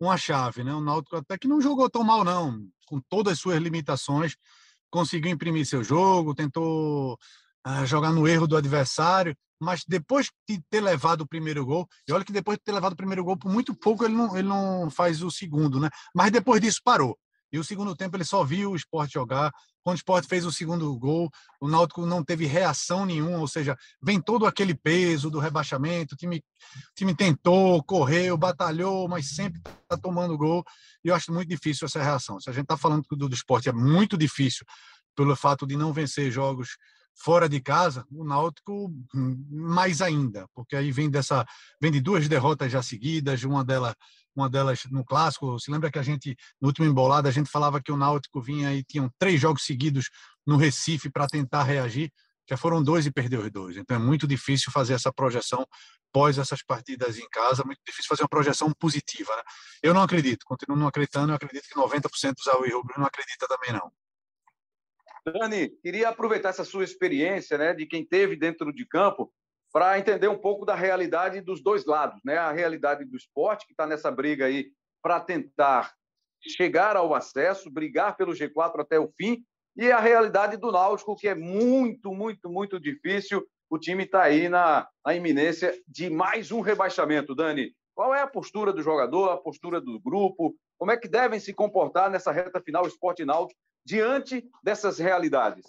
uma 0.00 0.16
chave, 0.16 0.64
né? 0.64 0.72
O 0.74 0.80
Náutico 0.80 1.16
até 1.16 1.36
que 1.36 1.46
não 1.46 1.60
jogou 1.60 1.88
tão 1.90 2.02
mal 2.02 2.24
não, 2.24 2.66
com 2.86 3.00
todas 3.08 3.34
as 3.34 3.38
suas 3.38 3.58
limitações, 3.60 4.34
conseguiu 4.90 5.30
imprimir 5.30 5.66
seu 5.66 5.84
jogo, 5.84 6.34
tentou 6.34 7.18
uh, 7.66 7.86
jogar 7.86 8.12
no 8.12 8.26
erro 8.26 8.46
do 8.46 8.56
adversário, 8.56 9.36
mas 9.60 9.84
depois 9.86 10.30
de 10.48 10.60
ter 10.70 10.80
levado 10.80 11.20
o 11.20 11.28
primeiro 11.28 11.64
gol, 11.66 11.86
e 12.08 12.12
olha 12.12 12.24
que 12.24 12.32
depois 12.32 12.56
de 12.56 12.64
ter 12.64 12.72
levado 12.72 12.94
o 12.94 12.96
primeiro 12.96 13.22
gol, 13.22 13.36
por 13.36 13.52
muito 13.52 13.74
pouco 13.74 14.04
ele 14.04 14.14
não, 14.14 14.36
ele 14.36 14.48
não 14.48 14.90
faz 14.90 15.22
o 15.22 15.30
segundo, 15.30 15.78
né? 15.78 15.90
Mas 16.14 16.30
depois 16.32 16.60
disso 16.60 16.80
parou. 16.82 17.16
E 17.52 17.58
o 17.58 17.64
segundo 17.64 17.96
tempo 17.96 18.16
ele 18.16 18.24
só 18.24 18.44
viu 18.44 18.70
o 18.72 18.76
esporte 18.76 19.14
jogar. 19.14 19.52
Quando 19.82 19.94
o 19.94 19.98
esporte 19.98 20.28
fez 20.28 20.44
o 20.44 20.52
segundo 20.52 20.96
gol, 20.98 21.30
o 21.60 21.68
Náutico 21.68 22.04
não 22.04 22.22
teve 22.22 22.46
reação 22.46 23.06
nenhuma, 23.06 23.38
ou 23.38 23.48
seja, 23.48 23.76
vem 24.02 24.20
todo 24.20 24.46
aquele 24.46 24.74
peso 24.74 25.30
do 25.30 25.38
rebaixamento. 25.38 26.14
O 26.14 26.16
time, 26.16 26.36
o 26.36 26.94
time 26.94 27.14
tentou, 27.14 27.82
correu, 27.82 28.36
batalhou, 28.36 29.08
mas 29.08 29.34
sempre 29.34 29.60
está 29.82 29.96
tomando 29.96 30.36
gol. 30.36 30.62
E 31.04 31.08
eu 31.08 31.14
acho 31.14 31.32
muito 31.32 31.48
difícil 31.48 31.86
essa 31.86 32.02
reação. 32.02 32.38
Se 32.40 32.50
a 32.50 32.52
gente 32.52 32.64
está 32.64 32.76
falando 32.76 33.04
do, 33.10 33.28
do 33.28 33.34
esporte, 33.34 33.68
é 33.68 33.72
muito 33.72 34.16
difícil 34.16 34.66
pelo 35.16 35.34
fato 35.34 35.66
de 35.66 35.76
não 35.76 35.92
vencer 35.92 36.30
jogos 36.30 36.76
fora 37.14 37.48
de 37.48 37.60
casa, 37.60 38.04
o 38.10 38.24
Náutico 38.24 38.92
hum, 39.14 39.46
mais 39.50 40.00
ainda, 40.00 40.46
porque 40.54 40.74
aí 40.74 40.90
vem 40.90 41.10
dessa 41.10 41.44
vem 41.80 41.92
de 41.92 42.00
duas 42.00 42.26
derrotas 42.28 42.72
já 42.72 42.82
seguidas, 42.82 43.44
uma 43.44 43.64
delas 43.64 43.94
uma 44.34 44.48
delas 44.48 44.84
no 44.90 45.04
clássico. 45.04 45.58
Se 45.58 45.70
lembra 45.70 45.90
que 45.90 45.98
a 45.98 46.02
gente 46.02 46.36
no 46.60 46.68
último 46.68 46.86
embolado 46.86 47.28
a 47.28 47.30
gente 47.30 47.50
falava 47.50 47.80
que 47.82 47.92
o 47.92 47.96
Náutico 47.96 48.40
vinha 48.40 48.74
e 48.74 48.82
tinham 48.82 49.10
três 49.18 49.40
jogos 49.40 49.64
seguidos 49.64 50.10
no 50.46 50.56
Recife 50.56 51.10
para 51.10 51.26
tentar 51.26 51.64
reagir, 51.64 52.12
já 52.48 52.56
foram 52.56 52.82
dois 52.82 53.06
e 53.06 53.12
perdeu 53.12 53.40
os 53.40 53.50
dois. 53.50 53.76
Então 53.76 53.96
é 53.96 54.00
muito 54.00 54.26
difícil 54.26 54.72
fazer 54.72 54.94
essa 54.94 55.12
projeção 55.12 55.66
pós 56.12 56.38
essas 56.38 56.62
partidas 56.62 57.18
em 57.18 57.28
casa, 57.28 57.62
muito 57.64 57.80
difícil 57.86 58.08
fazer 58.08 58.22
uma 58.22 58.28
projeção 58.28 58.72
positiva, 58.72 59.34
né? 59.36 59.42
Eu 59.82 59.94
não 59.94 60.02
acredito, 60.02 60.44
continuo 60.44 60.76
não 60.76 60.88
acreditando, 60.88 61.32
eu 61.32 61.36
acredito 61.36 61.68
que 61.68 61.78
90% 61.78 62.34
dos 62.34 62.48
Aui 62.48 62.72
Rubro 62.72 62.94
não 62.98 63.06
acredita 63.06 63.46
também 63.46 63.72
não. 63.72 63.92
Dani, 65.24 65.68
queria 65.82 66.08
aproveitar 66.08 66.48
essa 66.48 66.64
sua 66.64 66.82
experiência, 66.82 67.58
né, 67.58 67.74
de 67.74 67.86
quem 67.86 68.04
teve 68.04 68.36
dentro 68.36 68.72
de 68.72 68.86
campo, 68.86 69.32
para 69.72 69.98
entender 69.98 70.28
um 70.28 70.38
pouco 70.38 70.64
da 70.64 70.74
realidade 70.74 71.40
dos 71.40 71.62
dois 71.62 71.84
lados, 71.84 72.20
né? 72.24 72.36
A 72.36 72.50
realidade 72.50 73.04
do 73.04 73.16
esporte 73.16 73.66
que 73.66 73.72
está 73.72 73.86
nessa 73.86 74.10
briga 74.10 74.46
aí 74.46 74.72
para 75.02 75.20
tentar 75.20 75.94
chegar 76.56 76.96
ao 76.96 77.14
acesso, 77.14 77.70
brigar 77.70 78.16
pelo 78.16 78.32
G4 78.32 78.80
até 78.80 78.98
o 78.98 79.12
fim, 79.16 79.44
e 79.76 79.90
a 79.92 80.00
realidade 80.00 80.56
do 80.56 80.72
Náutico 80.72 81.16
que 81.16 81.28
é 81.28 81.34
muito, 81.34 82.12
muito, 82.12 82.50
muito 82.50 82.80
difícil. 82.80 83.46
O 83.68 83.78
time 83.78 84.04
está 84.04 84.22
aí 84.22 84.48
na, 84.48 84.88
na 85.04 85.14
iminência 85.14 85.72
de 85.86 86.10
mais 86.10 86.50
um 86.50 86.60
rebaixamento, 86.60 87.34
Dani. 87.34 87.72
Qual 87.94 88.14
é 88.14 88.22
a 88.22 88.26
postura 88.26 88.72
do 88.72 88.82
jogador, 88.82 89.30
a 89.30 89.36
postura 89.36 89.80
do 89.80 90.00
grupo? 90.00 90.56
Como 90.78 90.90
é 90.90 90.96
que 90.96 91.06
devem 91.06 91.38
se 91.38 91.52
comportar 91.52 92.10
nessa 92.10 92.32
reta 92.32 92.60
final 92.60 92.86
Esporte 92.86 93.24
Náutico 93.24 93.60
diante 93.84 94.44
dessas 94.62 94.98
realidades? 94.98 95.66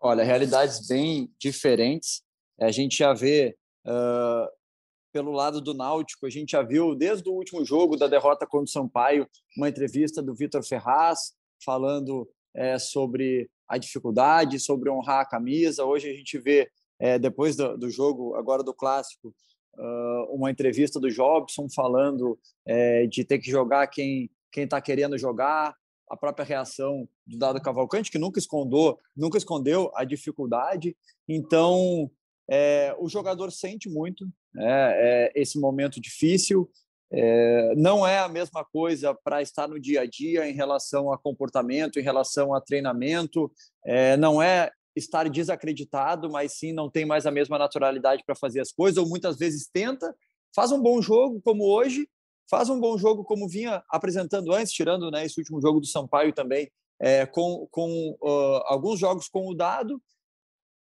Olha, 0.00 0.22
realidades 0.22 0.86
bem 0.86 1.32
diferentes. 1.38 2.22
A 2.60 2.70
gente 2.70 2.96
já 2.96 3.12
vê 3.12 3.56
uh, 3.86 4.48
pelo 5.12 5.32
lado 5.32 5.60
do 5.60 5.74
Náutico, 5.74 6.26
a 6.26 6.30
gente 6.30 6.52
já 6.52 6.62
viu 6.62 6.94
desde 6.94 7.28
o 7.28 7.32
último 7.32 7.64
jogo 7.64 7.96
da 7.96 8.06
derrota 8.06 8.46
contra 8.46 8.64
o 8.64 8.68
Sampaio, 8.68 9.28
uma 9.56 9.68
entrevista 9.68 10.22
do 10.22 10.34
Vitor 10.34 10.62
Ferraz 10.62 11.32
falando 11.64 12.28
é, 12.54 12.78
sobre 12.78 13.50
a 13.66 13.78
dificuldade, 13.78 14.60
sobre 14.60 14.90
honrar 14.90 15.20
a 15.20 15.28
camisa. 15.28 15.84
Hoje 15.84 16.10
a 16.10 16.14
gente 16.14 16.38
vê, 16.38 16.70
é, 16.98 17.18
depois 17.18 17.56
do, 17.56 17.76
do, 17.76 17.90
jogo, 17.90 18.34
agora 18.34 18.62
do 18.62 18.74
Clássico, 18.74 19.34
uh, 19.76 20.34
uma 20.34 20.50
entrevista 20.50 21.00
do 21.00 21.10
Jobson 21.10 21.68
falando 21.68 22.38
é, 22.66 23.06
de 23.06 23.24
ter 23.24 23.38
que 23.38 23.50
jogar 23.50 23.86
quem 23.88 24.30
quem 24.50 24.64
está 24.64 24.80
querendo 24.80 25.18
jogar, 25.18 25.74
a 26.08 26.16
própria 26.16 26.44
reação 26.44 27.08
do 27.26 27.38
Dado 27.38 27.60
Cavalcante, 27.60 28.10
que 28.10 28.18
nunca 28.18 28.38
escondeu, 28.38 28.98
nunca 29.16 29.36
escondeu 29.36 29.90
a 29.94 30.04
dificuldade. 30.04 30.96
Então, 31.28 32.10
é, 32.48 32.94
o 32.98 33.08
jogador 33.08 33.50
sente 33.52 33.88
muito 33.88 34.26
né, 34.54 34.92
é, 34.94 35.32
esse 35.34 35.58
momento 35.58 36.00
difícil. 36.00 36.70
É, 37.10 37.74
não 37.76 38.06
é 38.06 38.18
a 38.18 38.28
mesma 38.28 38.64
coisa 38.64 39.14
para 39.14 39.40
estar 39.40 39.66
no 39.66 39.80
dia 39.80 40.02
a 40.02 40.06
dia 40.06 40.48
em 40.48 40.52
relação 40.52 41.12
a 41.12 41.18
comportamento, 41.18 41.98
em 41.98 42.02
relação 42.02 42.54
a 42.54 42.60
treinamento. 42.60 43.50
É, 43.84 44.16
não 44.16 44.42
é 44.42 44.70
estar 44.96 45.28
desacreditado, 45.28 46.30
mas 46.30 46.58
sim 46.58 46.72
não 46.72 46.90
tem 46.90 47.04
mais 47.04 47.26
a 47.26 47.30
mesma 47.30 47.58
naturalidade 47.58 48.22
para 48.26 48.34
fazer 48.34 48.60
as 48.60 48.72
coisas, 48.72 48.98
ou 48.98 49.08
muitas 49.08 49.38
vezes 49.38 49.68
tenta, 49.72 50.14
faz 50.54 50.72
um 50.72 50.80
bom 50.80 51.00
jogo 51.00 51.40
como 51.40 51.64
hoje, 51.64 52.08
faz 52.50 52.68
um 52.68 52.80
bom 52.80 52.98
jogo 52.98 53.24
como 53.24 53.48
vinha 53.48 53.82
apresentando 53.88 54.52
antes, 54.52 54.72
tirando 54.72 55.10
né, 55.10 55.24
esse 55.24 55.38
último 55.38 55.60
jogo 55.60 55.80
do 55.80 55.86
Sampaio 55.86 56.32
também, 56.32 56.70
é, 57.00 57.26
com, 57.26 57.68
com 57.70 58.16
uh, 58.20 58.62
alguns 58.64 58.98
jogos 58.98 59.28
com 59.28 59.46
o 59.46 59.54
dado, 59.54 60.02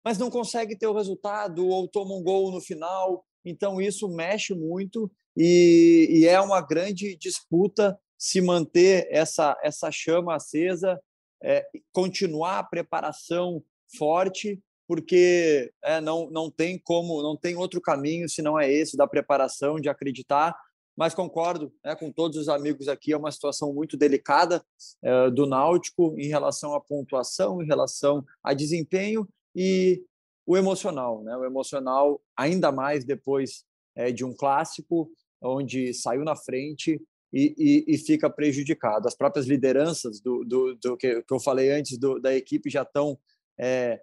mas 0.06 0.18
não 0.18 0.30
consegue 0.30 0.78
ter 0.78 0.86
o 0.86 0.94
resultado 0.94 1.66
ou 1.66 1.88
toma 1.88 2.14
um 2.14 2.22
gol 2.22 2.52
no 2.52 2.60
final. 2.60 3.26
Então 3.44 3.80
isso 3.80 4.08
mexe 4.08 4.54
muito 4.54 5.10
e, 5.36 6.06
e 6.08 6.26
é 6.28 6.40
uma 6.40 6.60
grande 6.60 7.16
disputa 7.16 7.98
se 8.16 8.40
manter 8.40 9.08
essa 9.10 9.58
essa 9.64 9.90
chama 9.90 10.36
acesa, 10.36 10.96
é, 11.42 11.66
continuar 11.92 12.60
a 12.60 12.64
preparação 12.64 13.60
forte, 13.98 14.62
porque 14.86 15.72
é, 15.82 16.00
não 16.00 16.30
não 16.30 16.52
tem 16.52 16.78
como, 16.78 17.20
não 17.20 17.36
tem 17.36 17.56
outro 17.56 17.80
caminho 17.80 18.28
se 18.28 18.40
não 18.40 18.56
é 18.56 18.70
esse 18.70 18.96
da 18.96 19.08
preparação, 19.08 19.80
de 19.80 19.88
acreditar 19.88 20.54
mas 20.96 21.14
concordo 21.14 21.70
né, 21.84 21.94
com 21.94 22.10
todos 22.10 22.38
os 22.38 22.48
amigos 22.48 22.88
aqui, 22.88 23.12
é 23.12 23.16
uma 23.18 23.30
situação 23.30 23.70
muito 23.70 23.98
delicada 23.98 24.64
é, 25.02 25.30
do 25.30 25.44
Náutico 25.44 26.14
em 26.18 26.28
relação 26.28 26.74
à 26.74 26.80
pontuação, 26.80 27.60
em 27.60 27.66
relação 27.66 28.24
a 28.42 28.54
desempenho 28.54 29.28
e 29.56 30.04
o 30.46 30.56
emocional, 30.56 31.22
né? 31.24 31.36
O 31.36 31.44
emocional 31.44 32.20
ainda 32.36 32.70
mais 32.70 33.04
depois 33.04 33.64
é, 33.96 34.12
de 34.12 34.24
um 34.24 34.34
clássico 34.34 35.10
onde 35.42 35.94
saiu 35.94 36.22
na 36.22 36.36
frente 36.36 37.00
e, 37.32 37.54
e, 37.88 37.94
e 37.94 37.98
fica 37.98 38.30
prejudicado. 38.30 39.08
As 39.08 39.16
próprias 39.16 39.46
lideranças 39.46 40.20
do, 40.20 40.44
do, 40.44 40.74
do 40.76 40.96
que, 40.96 41.22
que, 41.22 41.34
eu 41.34 41.40
falei 41.40 41.72
antes 41.72 41.98
do, 41.98 42.20
da 42.20 42.34
equipe 42.34 42.70
já 42.70 42.82
estão 42.82 43.18
é, 43.58 44.00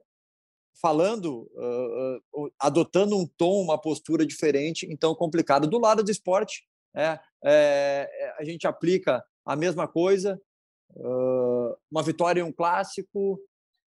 falando, 0.81 1.49
uh, 1.53 2.45
uh, 2.45 2.51
adotando 2.59 3.17
um 3.17 3.27
tom, 3.37 3.61
uma 3.61 3.79
postura 3.79 4.25
diferente, 4.25 4.87
então 4.89 5.15
complicado. 5.15 5.67
Do 5.67 5.79
lado 5.79 6.03
do 6.03 6.11
esporte, 6.11 6.63
é, 6.95 7.19
é, 7.43 8.35
a 8.37 8.43
gente 8.43 8.67
aplica 8.67 9.23
a 9.45 9.55
mesma 9.55 9.87
coisa. 9.87 10.41
Uh, 10.95 11.75
uma 11.89 12.03
vitória 12.03 12.41
em 12.41 12.43
um 12.43 12.51
clássico, 12.51 13.39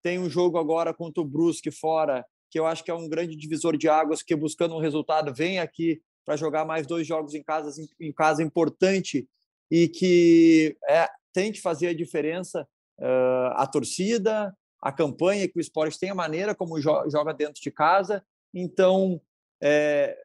tem 0.07 0.21
um 0.21 0.31
jogo 0.31 0.57
agora 0.57 0.95
contra 0.95 1.21
o 1.21 1.27
Brusque 1.27 1.73
fora, 1.73 2.25
que 2.49 2.61
eu 2.61 2.65
acho 2.65 2.85
que 2.85 2.93
é 2.93 2.95
um 2.95 3.09
grande 3.09 3.35
divisor 3.35 3.77
de 3.77 3.89
águas, 3.89 4.23
que 4.23 4.37
buscando 4.37 4.77
um 4.77 4.79
resultado 4.79 5.35
vem 5.35 5.59
aqui 5.59 6.01
para 6.25 6.37
jogar 6.37 6.65
mais 6.65 6.87
dois 6.87 7.05
jogos 7.05 7.35
em 7.35 7.43
casa, 7.43 7.73
em 8.01 8.13
casa 8.13 8.41
importante 8.41 9.29
e 9.69 9.89
que 9.89 10.77
é, 10.89 11.09
tem 11.33 11.51
que 11.51 11.61
fazer 11.61 11.89
a 11.89 11.93
diferença 11.93 12.63
uh, 13.01 13.51
a 13.57 13.67
torcida, 13.67 14.57
a 14.81 14.93
campanha 14.93 15.49
que 15.49 15.59
o 15.59 15.61
esporte 15.61 15.99
tem, 15.99 16.11
a 16.11 16.15
maneira 16.15 16.55
como 16.55 16.81
joga 16.81 17.35
dentro 17.35 17.61
de 17.61 17.73
casa. 17.73 18.25
Então, 18.55 19.21
é, 19.61 20.17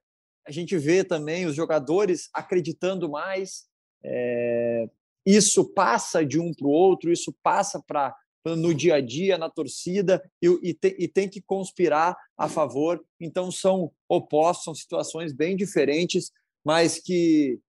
a 0.48 0.52
gente 0.52 0.78
vê 0.78 1.04
também 1.04 1.48
os 1.48 1.56
jogadores 1.56 2.30
acreditando 2.36 3.10
mais. 3.10 3.66
É, 4.06 4.88
isso 5.26 5.74
passa 5.74 6.24
de 6.24 6.40
um 6.40 6.54
para 6.54 6.68
o 6.68 6.72
outro, 6.72 7.12
isso 7.12 7.36
passa 7.42 7.82
para 7.82 8.16
no 8.46 8.74
dia 8.74 8.96
a 8.96 9.02
dia, 9.02 9.38
na 9.38 9.50
torcida, 9.50 10.22
e, 10.42 10.48
e, 10.64 10.74
te, 10.74 10.96
e, 10.98 11.08
tem 11.08 11.30
que 11.30 11.42
conspirar 11.42 12.18
a 12.38 12.50
favor. 12.50 13.04
Então, 13.20 13.52
são 13.52 13.92
opostos, 14.10 14.66
são 14.66 14.76
situações 14.76 15.32
bem 15.32 15.56
diferentes, 15.56 16.32
mas 16.64 17.00
que, 17.00 17.60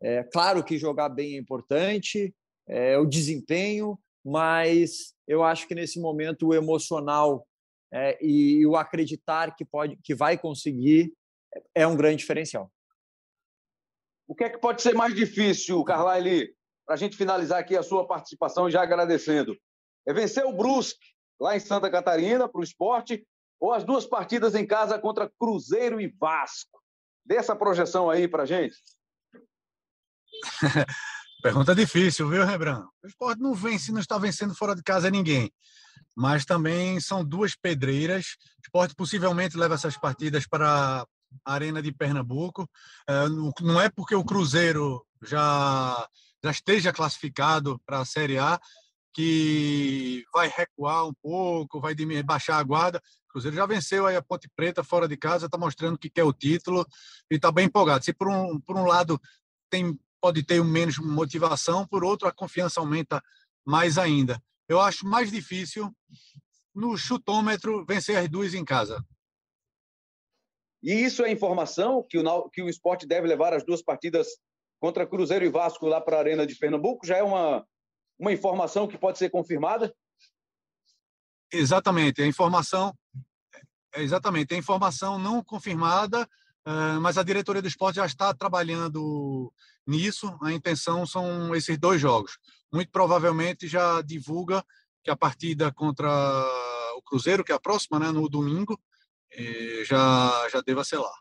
é 0.00 0.22
claro 0.24 0.64
que 0.64 0.78
jogar 0.78 1.08
bem 1.08 1.34
é 1.34 1.38
importante, 1.38 2.34
é, 2.66 2.98
o 2.98 3.06
desempenho, 3.06 3.98
mas 4.24 5.14
eu 5.26 5.42
acho 5.42 5.66
que 5.66 5.74
nesse 5.74 6.00
momento 6.00 6.48
o 6.48 6.54
emocional 6.54 7.46
é, 7.92 8.18
e, 8.24 8.66
o 8.66 8.76
acreditar 8.76 9.54
que 9.54 9.64
pode, 9.64 9.96
que 10.02 10.14
vai 10.14 10.38
conseguir, 10.38 11.12
é 11.74 11.86
um 11.86 11.96
grande 11.96 12.18
diferencial. 12.18 12.72
O 14.26 14.34
que 14.34 14.44
é 14.44 14.48
que 14.48 14.58
pode 14.58 14.80
ser 14.80 14.94
mais 14.94 15.14
difícil, 15.14 15.84
Carlyle, 15.84 16.54
para 16.86 16.94
a 16.94 16.98
gente 16.98 17.16
finalizar 17.16 17.58
aqui 17.60 17.76
a 17.76 17.82
sua 17.82 18.06
participação 18.06 18.70
já 18.70 18.82
agradecendo? 18.82 19.54
É 20.06 20.12
vencer 20.12 20.44
o 20.44 20.52
Brusque 20.52 21.06
lá 21.40 21.56
em 21.56 21.60
Santa 21.60 21.90
Catarina 21.90 22.48
para 22.48 22.60
o 22.60 22.64
esporte 22.64 23.26
ou 23.60 23.72
as 23.72 23.84
duas 23.84 24.04
partidas 24.06 24.54
em 24.54 24.66
casa 24.66 24.98
contra 24.98 25.30
Cruzeiro 25.38 26.00
e 26.00 26.08
Vasco? 26.08 26.80
Dê 27.24 27.36
essa 27.36 27.54
projeção 27.54 28.10
aí 28.10 28.26
para 28.26 28.42
a 28.42 28.46
gente. 28.46 28.76
Pergunta 31.42 31.74
difícil, 31.74 32.28
viu, 32.28 32.44
Rebran? 32.44 32.86
O 33.02 33.06
esporte 33.06 33.40
não 33.40 33.54
vence, 33.54 33.90
não 33.92 34.00
está 34.00 34.16
vencendo 34.18 34.54
fora 34.54 34.74
de 34.74 34.82
casa 34.82 35.10
ninguém. 35.10 35.52
Mas 36.16 36.44
também 36.44 37.00
são 37.00 37.24
duas 37.24 37.56
pedreiras. 37.56 38.36
O 38.58 38.62
esporte 38.64 38.94
possivelmente 38.94 39.56
leva 39.56 39.74
essas 39.74 39.96
partidas 39.96 40.46
para 40.46 41.06
Arena 41.44 41.82
de 41.82 41.92
Pernambuco. 41.92 42.68
É, 43.08 43.28
não 43.60 43.80
é 43.80 43.88
porque 43.88 44.14
o 44.14 44.24
Cruzeiro 44.24 45.04
já, 45.22 46.08
já 46.44 46.50
esteja 46.50 46.92
classificado 46.92 47.80
para 47.84 48.00
a 48.00 48.04
Série 48.04 48.38
A 48.38 48.60
que 49.12 50.24
vai 50.32 50.48
recuar 50.48 51.06
um 51.06 51.12
pouco, 51.22 51.80
vai 51.80 51.94
baixar 52.24 52.58
a 52.58 52.62
guarda. 52.62 52.98
O 53.28 53.32
Cruzeiro 53.32 53.56
já 53.56 53.66
venceu 53.66 54.06
aí 54.06 54.16
a 54.16 54.22
Ponte 54.22 54.48
Preta 54.54 54.82
fora 54.82 55.06
de 55.06 55.16
casa, 55.16 55.46
está 55.46 55.58
mostrando 55.58 55.98
que 55.98 56.10
quer 56.10 56.24
o 56.24 56.32
título 56.32 56.86
e 57.30 57.36
está 57.36 57.52
bem 57.52 57.66
empolgado. 57.66 58.04
Se 58.04 58.12
por 58.12 58.28
um, 58.28 58.60
por 58.60 58.76
um 58.76 58.84
lado 58.84 59.20
tem, 59.70 59.98
pode 60.20 60.42
ter 60.42 60.62
menos 60.64 60.98
motivação, 60.98 61.86
por 61.86 62.04
outro 62.04 62.28
a 62.28 62.32
confiança 62.32 62.80
aumenta 62.80 63.22
mais 63.64 63.98
ainda. 63.98 64.42
Eu 64.68 64.80
acho 64.80 65.06
mais 65.06 65.30
difícil 65.30 65.94
no 66.74 66.96
chutômetro 66.96 67.84
vencer 67.84 68.16
as 68.16 68.28
duas 68.28 68.54
em 68.54 68.64
casa. 68.64 69.04
E 70.82 70.92
isso 70.92 71.22
é 71.22 71.30
informação 71.30 72.04
que 72.08 72.18
o, 72.18 72.48
que 72.48 72.62
o 72.62 72.68
esporte 72.68 73.06
deve 73.06 73.28
levar 73.28 73.52
as 73.52 73.64
duas 73.64 73.82
partidas 73.82 74.26
contra 74.80 75.06
Cruzeiro 75.06 75.44
e 75.44 75.48
Vasco 75.48 75.86
lá 75.86 76.00
para 76.00 76.16
a 76.16 76.20
Arena 76.20 76.46
de 76.46 76.56
Pernambuco? 76.56 77.06
Já 77.06 77.18
é 77.18 77.22
uma, 77.22 77.64
uma 78.22 78.32
informação 78.32 78.86
que 78.86 78.96
pode 78.96 79.18
ser 79.18 79.30
confirmada? 79.30 79.92
Exatamente, 81.52 82.22
a 82.22 82.26
informação 82.26 82.96
exatamente, 83.96 84.54
a 84.54 84.56
informação 84.56 85.18
não 85.18 85.42
confirmada, 85.44 86.26
mas 87.02 87.18
a 87.18 87.22
diretoria 87.22 87.60
do 87.60 87.68
esporte 87.68 87.96
já 87.96 88.06
está 88.06 88.32
trabalhando 88.32 89.52
nisso. 89.86 90.34
A 90.40 90.52
intenção 90.52 91.04
são 91.04 91.54
esses 91.54 91.76
dois 91.76 92.00
jogos. 92.00 92.38
Muito 92.72 92.90
provavelmente 92.90 93.66
já 93.68 94.00
divulga 94.00 94.64
que 95.04 95.10
a 95.10 95.16
partida 95.16 95.70
contra 95.72 96.08
o 96.96 97.02
Cruzeiro, 97.02 97.44
que 97.44 97.52
é 97.52 97.54
a 97.54 97.60
próxima, 97.60 97.98
né, 97.98 98.10
no 98.12 98.28
domingo, 98.28 98.80
já, 99.84 100.48
já 100.50 100.62
deva 100.62 100.84
ser 100.84 100.98
lá. 100.98 101.12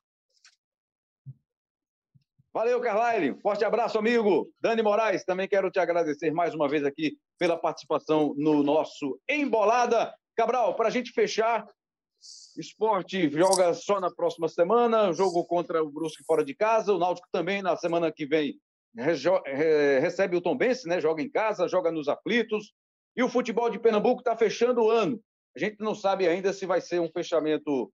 Valeu, 2.53 2.81
Carlyle. 2.81 3.39
Forte 3.41 3.63
abraço, 3.63 3.97
amigo. 3.97 4.51
Dani 4.59 4.81
Moraes, 4.81 5.23
também 5.23 5.47
quero 5.47 5.71
te 5.71 5.79
agradecer 5.79 6.31
mais 6.31 6.53
uma 6.53 6.67
vez 6.67 6.83
aqui 6.83 7.17
pela 7.39 7.57
participação 7.57 8.33
no 8.37 8.61
nosso 8.61 9.17
Embolada. 9.29 10.13
Cabral, 10.35 10.75
para 10.75 10.89
a 10.89 10.91
gente 10.91 11.13
fechar, 11.13 11.65
esporte 12.57 13.29
joga 13.29 13.73
só 13.73 14.01
na 14.01 14.13
próxima 14.13 14.49
semana, 14.49 15.13
jogo 15.13 15.45
contra 15.45 15.81
o 15.81 15.89
Brusque 15.89 16.25
fora 16.25 16.43
de 16.43 16.53
casa, 16.53 16.93
o 16.93 16.99
Náutico 16.99 17.27
também 17.31 17.61
na 17.61 17.77
semana 17.77 18.11
que 18.11 18.25
vem 18.25 18.59
recebe 20.01 20.35
o 20.35 20.41
Tombense, 20.41 20.87
né? 20.89 20.99
joga 20.99 21.21
em 21.21 21.29
casa, 21.29 21.69
joga 21.69 21.89
nos 21.89 22.09
aflitos. 22.09 22.73
E 23.15 23.23
o 23.23 23.29
futebol 23.29 23.69
de 23.69 23.79
Pernambuco 23.79 24.19
está 24.19 24.35
fechando 24.35 24.83
o 24.83 24.89
ano. 24.89 25.21
A 25.55 25.59
gente 25.59 25.77
não 25.79 25.95
sabe 25.95 26.27
ainda 26.27 26.51
se 26.51 26.65
vai 26.65 26.81
ser 26.81 26.99
um 26.99 27.09
fechamento 27.09 27.91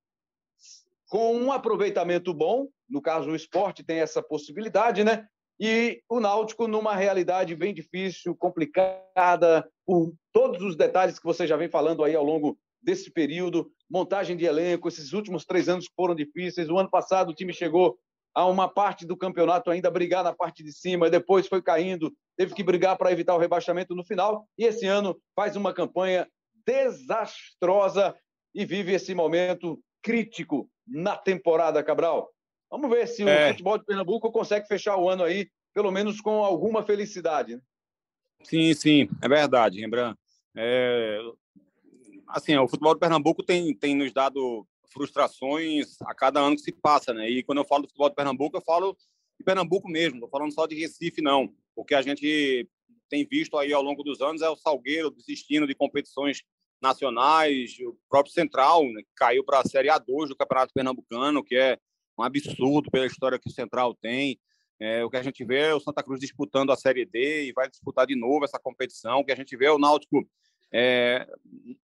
com 1.07 1.35
um 1.35 1.51
aproveitamento 1.51 2.33
bom, 2.33 2.67
no 2.89 3.01
caso 3.01 3.31
o 3.31 3.35
esporte 3.35 3.83
tem 3.83 3.99
essa 3.99 4.21
possibilidade, 4.21 5.03
né? 5.03 5.25
E 5.59 6.01
o 6.07 6.19
Náutico 6.19 6.67
numa 6.67 6.95
realidade 6.95 7.55
bem 7.55 7.73
difícil, 7.73 8.35
complicada, 8.35 9.67
por 9.85 10.13
todos 10.31 10.61
os 10.61 10.75
detalhes 10.75 11.17
que 11.17 11.25
você 11.25 11.47
já 11.47 11.57
vem 11.57 11.69
falando 11.69 12.03
aí 12.03 12.15
ao 12.15 12.23
longo 12.23 12.57
desse 12.81 13.11
período, 13.11 13.71
montagem 13.89 14.37
de 14.37 14.45
elenco, 14.45 14.87
esses 14.87 15.13
últimos 15.13 15.45
três 15.45 15.67
anos 15.67 15.87
foram 15.95 16.13
difíceis. 16.13 16.69
O 16.69 16.77
ano 16.77 16.89
passado 16.89 17.29
o 17.29 17.33
time 17.33 17.51
chegou 17.53 17.97
a 18.35 18.45
uma 18.45 18.67
parte 18.67 19.03
do 19.03 19.17
campeonato 19.17 19.71
ainda 19.71 19.89
brigar 19.89 20.23
na 20.23 20.31
parte 20.31 20.63
de 20.63 20.71
cima, 20.71 21.09
depois 21.09 21.47
foi 21.47 21.59
caindo, 21.59 22.13
teve 22.37 22.53
que 22.53 22.61
brigar 22.61 22.95
para 22.95 23.11
evitar 23.11 23.33
o 23.33 23.39
rebaixamento 23.39 23.95
no 23.95 24.05
final, 24.05 24.47
e 24.55 24.65
esse 24.65 24.85
ano 24.85 25.19
faz 25.35 25.55
uma 25.55 25.73
campanha 25.73 26.27
desastrosa 26.63 28.15
e 28.53 28.63
vive 28.63 28.93
esse 28.93 29.15
momento 29.15 29.79
crítico 30.07 30.69
na 30.87 31.17
temporada, 31.17 31.83
Cabral. 31.83 32.31
Vamos 32.71 32.89
ver 32.89 33.05
se 33.09 33.27
é. 33.27 33.47
o 33.47 33.49
futebol 33.49 33.77
de 33.77 33.83
Pernambuco 33.83 34.31
consegue 34.31 34.65
fechar 34.65 34.95
o 34.95 35.09
ano 35.09 35.25
aí, 35.25 35.49
pelo 35.73 35.91
menos 35.91 36.21
com 36.21 36.45
alguma 36.45 36.81
felicidade. 36.81 37.57
Né? 37.57 37.61
Sim, 38.41 38.73
sim, 38.73 39.09
é 39.21 39.27
verdade, 39.27 39.81
Rembrandt. 39.81 40.17
É... 40.55 41.19
Assim, 42.25 42.55
o 42.55 42.69
futebol 42.69 42.93
de 42.93 43.01
Pernambuco 43.01 43.43
tem, 43.43 43.75
tem 43.75 43.95
nos 43.97 44.13
dado 44.13 44.65
frustrações 44.93 46.01
a 46.03 46.15
cada 46.15 46.39
ano 46.39 46.55
que 46.55 46.61
se 46.61 46.71
passa, 46.71 47.13
né? 47.13 47.29
E 47.29 47.43
quando 47.43 47.57
eu 47.57 47.65
falo 47.65 47.81
do 47.81 47.89
futebol 47.89 48.09
de 48.09 48.15
Pernambuco, 48.15 48.55
eu 48.55 48.61
falo 48.61 48.97
de 49.37 49.43
Pernambuco 49.43 49.89
mesmo, 49.89 50.21
não 50.21 50.29
falando 50.29 50.53
só 50.53 50.65
de 50.65 50.75
Recife, 50.75 51.21
não. 51.21 51.53
Porque 51.75 51.93
a 51.93 52.01
gente 52.01 52.65
tem 53.09 53.25
visto 53.25 53.57
aí 53.57 53.73
ao 53.73 53.83
longo 53.83 54.03
dos 54.03 54.21
anos 54.21 54.41
é 54.41 54.49
o 54.49 54.55
Salgueiro 54.55 55.11
desistindo 55.11 55.67
de 55.67 55.75
competições 55.75 56.43
nacionais, 56.81 57.77
o 57.79 57.97
próprio 58.09 58.33
Central 58.33 58.83
né, 58.83 59.01
caiu 59.15 59.43
para 59.43 59.59
a 59.59 59.63
Série 59.63 59.89
A2 59.89 60.27
do 60.27 60.35
Campeonato 60.35 60.73
Pernambucano, 60.73 61.43
que 61.43 61.55
é 61.55 61.77
um 62.17 62.23
absurdo 62.23 62.89
pela 62.91 63.05
história 63.05 63.39
que 63.39 63.49
o 63.49 63.53
Central 63.53 63.95
tem. 63.95 64.39
É, 64.79 65.03
o 65.03 65.09
que 65.09 65.17
a 65.17 65.23
gente 65.23 65.43
vê 65.43 65.59
é 65.59 65.73
o 65.73 65.79
Santa 65.79 66.03
Cruz 66.03 66.19
disputando 66.19 66.71
a 66.71 66.75
Série 66.75 67.05
D 67.05 67.47
e 67.47 67.53
vai 67.53 67.69
disputar 67.69 68.05
de 68.05 68.15
novo 68.15 68.45
essa 68.45 68.59
competição. 68.59 69.19
O 69.19 69.25
que 69.25 69.31
a 69.31 69.35
gente 69.35 69.55
vê 69.57 69.65
é 69.65 69.71
o 69.71 69.79
Náutico 69.79 70.27
é, 70.71 71.27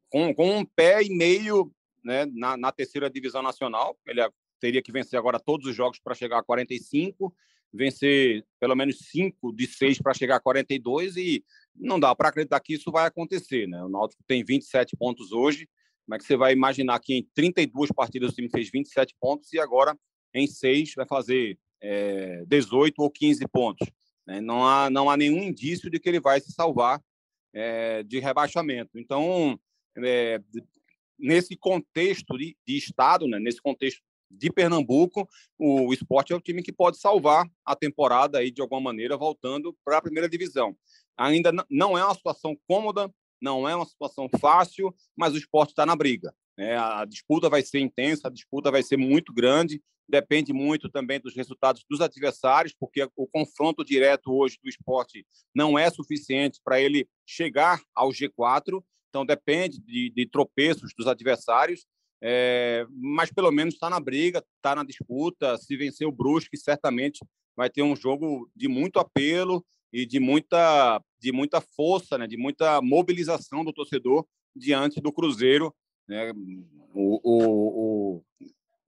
com, 0.10 0.34
com 0.34 0.58
um 0.58 0.66
pé 0.66 1.04
e 1.04 1.10
meio 1.10 1.72
né, 2.04 2.26
na, 2.34 2.58
na, 2.58 2.72
terceira 2.72 3.10
divisão 3.10 3.42
nacional. 3.42 3.98
Ele 4.08 4.22
teria 4.60 4.82
que 4.82 4.92
vencer 4.92 5.20
agora 5.20 5.40
todos 5.40 5.68
os 5.68 5.76
jogos 5.76 6.00
para 6.00 6.16
chegar 6.16 6.40
a 6.40 6.44
45, 6.44 7.34
vencer 7.74 8.46
pelo 8.60 8.76
menos 8.76 8.98
5 9.12 9.54
de 9.54 9.68
6 9.68 10.02
para 10.02 10.14
chegar 10.14 10.38
a 10.38 10.40
42 10.40 11.18
e 11.18 11.44
não 11.76 12.00
dá 12.00 12.14
para 12.16 12.30
acreditar 12.30 12.60
que 12.60 12.74
isso 12.74 12.92
vai 12.92 13.06
acontecer. 13.06 13.68
Né? 13.68 13.82
O 13.84 13.90
Náutico 13.90 14.24
tem 14.28 14.44
27 14.44 14.98
pontos 14.98 15.32
hoje. 15.32 15.68
Como 16.06 16.16
é 16.16 16.18
que 16.18 16.26
você 16.26 16.36
vai 16.36 16.54
imaginar 16.54 17.00
que 17.00 17.14
em 17.14 17.28
32 17.36 17.92
partidas 17.92 18.32
o 18.32 18.36
time 18.36 18.50
fez 18.50 18.70
27 18.70 19.16
pontos 19.20 19.54
e 19.54 19.60
agora 19.60 19.98
em 20.34 20.48
6 20.48 20.94
vai 20.96 21.06
fazer 21.08 21.58
é, 21.82 22.44
18 22.48 23.00
ou 23.00 23.10
15 23.10 23.48
pontos? 23.48 23.88
Né? 24.26 24.42
Não, 24.42 24.68
há, 24.68 24.90
não 24.90 25.10
há 25.10 25.16
nenhum 25.16 25.44
indício 25.44 25.90
de 25.90 26.00
que 26.00 26.10
ele 26.10 26.20
vai 26.20 26.40
se 26.40 26.52
salvar 26.52 27.02
é, 27.54 28.04
de 28.04 28.20
rebaixamento. 28.20 28.98
Então, 28.98 29.60
é, 29.98 30.42
nesse 31.18 31.56
contexto 31.56 32.38
de, 32.38 32.56
de 32.66 32.78
Estado, 32.78 33.28
né, 33.28 33.40
nesse 33.40 33.62
contexto 33.62 34.02
de 34.30 34.52
Pernambuco, 34.52 35.28
o 35.58 35.94
esporte 35.94 36.34
é 36.34 36.36
o 36.36 36.42
time 36.42 36.62
que 36.62 36.72
pode 36.72 36.98
salvar 36.98 37.50
a 37.66 37.76
temporada 37.76 38.38
aí 38.38 38.52
de 38.52 38.62
alguma 38.62 38.82
maneira, 38.82 39.18
voltando 39.18 39.76
para 39.84 39.98
a 39.98 40.02
primeira 40.02 40.30
divisão. 40.30 40.76
Ainda 41.18 41.52
não 41.70 41.98
é 41.98 42.04
uma 42.04 42.16
situação 42.16 42.58
cômoda, 42.68 43.12
não 43.42 43.68
é 43.68 43.76
uma 43.76 43.86
situação 43.86 44.30
fácil, 44.40 44.94
mas 45.16 45.34
o 45.34 45.38
esporte 45.38 45.70
está 45.70 45.86
na 45.86 45.96
briga. 45.96 46.34
Né? 46.58 46.78
A 46.78 47.06
disputa 47.06 47.50
vai 47.50 47.64
ser 47.64 47.80
intensa, 47.80 48.28
a 48.28 48.32
disputa 48.32 48.70
vai 48.70 48.84
ser 48.84 48.98
muito 48.98 49.34
grande, 49.34 49.82
depende 50.08 50.52
muito 50.52 50.90
também 50.90 51.20
dos 51.20 51.36
resultados 51.36 51.86
dos 51.90 52.02
adversários, 52.02 52.74
porque 52.78 53.08
o 53.16 53.28
confronto 53.28 53.86
direto 53.86 54.34
hoje 54.34 54.58
do 54.62 54.70
esporte 54.70 55.26
não 55.56 55.78
é 55.78 55.90
suficiente 55.90 56.60
para 56.64 56.82
ele 56.82 57.08
chegar 57.26 57.82
ao 57.94 58.10
G4, 58.10 58.84
então 59.10 59.26
depende 59.26 59.80
de, 59.80 60.10
de 60.10 60.26
tropeços 60.26 60.92
dos 60.98 61.08
adversários, 61.08 61.86
é, 62.22 62.86
mas 62.90 63.32
pelo 63.32 63.52
menos 63.52 63.74
está 63.74 63.90
na 63.90 64.00
briga, 64.00 64.44
está 64.58 64.76
na 64.76 64.84
disputa. 64.84 65.58
Se 65.58 65.76
vencer 65.78 66.08
o 66.08 66.12
Brusque, 66.12 66.58
certamente 66.58 67.20
vai 67.56 67.70
ter 67.70 67.82
um 67.82 67.96
jogo 67.96 68.50
de 68.56 68.68
muito 68.68 69.00
apelo 69.00 69.66
e 69.92 70.06
de 70.06 70.20
muita, 70.20 71.02
de 71.20 71.32
muita 71.32 71.62
força, 71.62 72.18
né, 72.18 72.28
de 72.28 72.38
muita 72.38 72.82
mobilização 72.82 73.64
do 73.64 73.74
torcedor 73.74 74.26
diante 74.56 75.02
do 75.02 75.12
Cruzeiro, 75.12 75.74
né, 76.08 76.32
o, 76.94 77.20
o, 77.24 78.18
o 78.18 78.24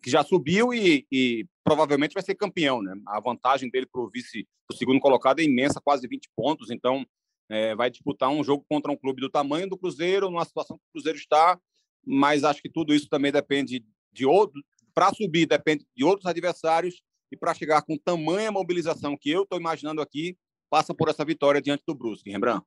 que 0.02 0.10
já 0.10 0.24
subiu 0.24 0.74
e, 0.74 1.06
e, 1.12 1.46
provavelmente 1.63 2.13
vai 2.13 2.24
ser 2.24 2.36
campeão. 2.36 2.82
Né? 2.82 2.94
A 3.08 3.20
vantagem 3.20 3.70
dele 3.70 3.86
para 3.86 4.02
o 4.02 4.10
vice, 4.10 4.48
o 4.70 4.76
segundo 4.76 5.00
colocado, 5.00 5.39
é 5.39 5.44
imensa, 5.44 5.80
quase 5.80 6.08
20 6.08 6.30
pontos. 6.36 6.72
Então, 6.72 7.06
é, 7.48 7.76
vai 7.76 7.89
disputar 7.89 8.30
um 8.30 8.44
jogo 8.44 8.65
contra 8.67 8.91
um 8.91 8.98
clube 8.98 9.22
do 9.22 9.30
tamanho 9.30 9.70
do 9.70 9.78
Cruzeiro, 9.78 10.30
numa 10.30 10.46
situação 10.46 10.78
que 10.78 10.84
o 10.84 10.91
Cruzeiro 10.94 11.17
está, 11.17 11.60
mas 12.06 12.44
acho 12.44 12.62
que 12.62 12.70
tudo 12.70 12.94
isso 12.94 13.08
também 13.10 13.32
depende 13.32 13.86
de 14.12 14.26
outro. 14.26 14.62
Para 14.94 15.14
subir, 15.14 15.46
depende 15.46 15.86
de 15.96 16.04
outros 16.04 16.26
adversários, 16.26 17.02
e 17.32 17.38
para 17.38 17.54
chegar 17.54 17.82
com 17.82 17.98
tamanha 17.98 18.52
mobilização 18.52 19.18
que 19.18 19.30
eu 19.30 19.44
estou 19.44 19.58
imaginando 19.58 20.02
aqui, 20.02 20.38
passa 20.70 20.94
por 20.94 21.08
essa 21.08 21.24
vitória 21.24 21.62
diante 21.62 21.84
do 21.88 21.96
Brusque, 21.96 22.30
Rembrandt. 22.30 22.66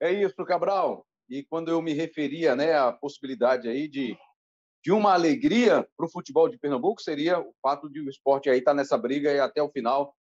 É 0.00 0.12
isso, 0.12 0.44
Cabral. 0.44 1.06
E 1.28 1.44
quando 1.44 1.68
eu 1.68 1.82
me 1.82 1.92
referia 1.92 2.56
né, 2.56 2.72
à 2.72 2.90
possibilidade 2.90 3.68
aí 3.68 3.86
de, 3.86 4.16
de 4.82 4.90
uma 4.90 5.12
alegria 5.12 5.86
para 5.96 6.06
o 6.06 6.10
futebol 6.10 6.48
de 6.48 6.58
Pernambuco, 6.58 7.02
seria 7.02 7.38
o 7.38 7.52
fato 7.60 7.90
de 7.90 8.00
o 8.00 8.08
esporte 8.08 8.48
aí 8.48 8.58
estar 8.58 8.70
tá 8.70 8.76
nessa 8.76 8.96
briga 8.96 9.30
e 9.32 9.38
até 9.38 9.62
o 9.62 9.70
final 9.70 10.14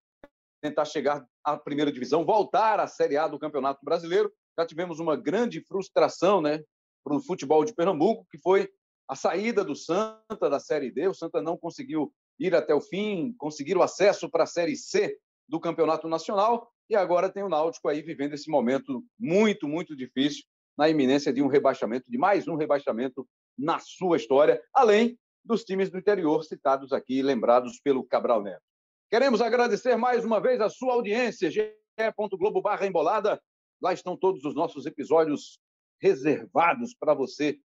tentar 0.61 0.85
chegar 0.85 1.25
à 1.43 1.55
primeira 1.55 1.91
divisão, 1.91 2.25
voltar 2.25 2.79
à 2.79 2.87
Série 2.87 3.15
A 3.15 3.27
do 3.27 3.39
Campeonato 3.39 3.79
Brasileiro. 3.85 4.31
Já 4.57 4.65
tivemos 4.65 4.99
uma 4.99 5.15
grande 5.15 5.61
frustração 5.61 6.41
né, 6.41 6.63
para 7.03 7.15
o 7.15 7.21
futebol 7.21 7.63
de 7.63 7.73
Pernambuco, 7.73 8.25
que 8.29 8.37
foi 8.37 8.69
a 9.07 9.15
saída 9.15 9.63
do 9.63 9.75
Santa 9.75 10.49
da 10.49 10.59
Série 10.59 10.91
D. 10.91 11.07
O 11.07 11.13
Santa 11.13 11.41
não 11.41 11.57
conseguiu 11.57 12.13
ir 12.39 12.53
até 12.55 12.73
o 12.73 12.81
fim, 12.81 13.33
conseguir 13.37 13.77
o 13.77 13.83
acesso 13.83 14.29
para 14.29 14.43
a 14.43 14.47
Série 14.47 14.75
C 14.75 15.17
do 15.47 15.59
Campeonato 15.59 16.07
Nacional 16.07 16.69
e 16.89 16.95
agora 16.95 17.29
tem 17.29 17.43
o 17.43 17.49
Náutico 17.49 17.89
aí 17.89 18.01
vivendo 18.01 18.33
esse 18.33 18.49
momento 18.49 19.03
muito, 19.19 19.67
muito 19.67 19.95
difícil 19.95 20.43
na 20.77 20.89
iminência 20.89 21.33
de 21.33 21.41
um 21.41 21.47
rebaixamento, 21.47 22.09
de 22.09 22.17
mais 22.17 22.47
um 22.47 22.55
rebaixamento 22.55 23.27
na 23.57 23.79
sua 23.79 24.17
história, 24.17 24.61
além 24.73 25.17
dos 25.43 25.63
times 25.63 25.89
do 25.89 25.97
interior 25.97 26.43
citados 26.43 26.93
aqui, 26.93 27.21
lembrados 27.21 27.79
pelo 27.79 28.03
Cabral 28.03 28.43
Neto. 28.43 28.61
Queremos 29.09 29.41
agradecer 29.41 29.95
mais 29.95 30.23
uma 30.23 30.39
vez 30.39 30.61
a 30.61 30.69
sua 30.69 30.93
audiência, 30.93 31.49
ge.globo 31.49 32.61
barra 32.61 32.85
embolada. 32.85 33.41
Lá 33.81 33.93
estão 33.93 34.17
todos 34.17 34.43
os 34.43 34.53
nossos 34.53 34.85
episódios 34.85 35.59
reservados 36.01 36.93
para 36.93 37.13
você 37.13 37.59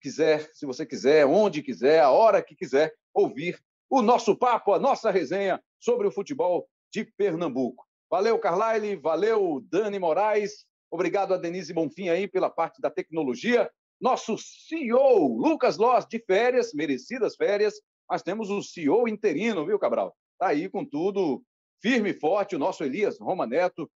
quiser, 0.00 0.50
se 0.54 0.66
você 0.66 0.84
quiser, 0.84 1.26
onde 1.26 1.62
quiser, 1.62 2.00
a 2.00 2.10
hora 2.10 2.42
que 2.42 2.54
quiser, 2.54 2.94
ouvir 3.12 3.58
o 3.88 4.02
nosso 4.02 4.36
papo, 4.36 4.72
a 4.72 4.78
nossa 4.78 5.10
resenha 5.10 5.62
sobre 5.78 6.06
o 6.06 6.10
futebol 6.10 6.68
de 6.92 7.04
Pernambuco. 7.04 7.84
Valeu, 8.10 8.38
Carlyle, 8.38 8.96
valeu, 8.96 9.64
Dani 9.68 9.98
Moraes, 9.98 10.64
obrigado 10.90 11.34
a 11.34 11.36
Denise 11.36 11.72
Bonfim 11.72 12.08
aí 12.08 12.28
pela 12.28 12.50
parte 12.50 12.80
da 12.80 12.90
tecnologia. 12.90 13.70
Nosso 14.00 14.36
CEO, 14.36 15.38
Lucas 15.38 15.76
Loss, 15.76 16.06
de 16.06 16.18
férias, 16.18 16.72
merecidas 16.74 17.34
férias, 17.34 17.74
mas 18.08 18.22
temos 18.22 18.50
o 18.50 18.62
CEO 18.62 19.08
interino, 19.08 19.64
viu, 19.66 19.78
Cabral? 19.78 20.14
Está 20.34 20.48
aí 20.48 20.68
com 20.68 20.84
tudo, 20.84 21.42
firme 21.80 22.10
e 22.10 22.20
forte, 22.20 22.54
o 22.54 22.58
nosso 22.58 22.84
Elias 22.84 23.18
Roma 23.18 23.46
Neto, 23.46 23.90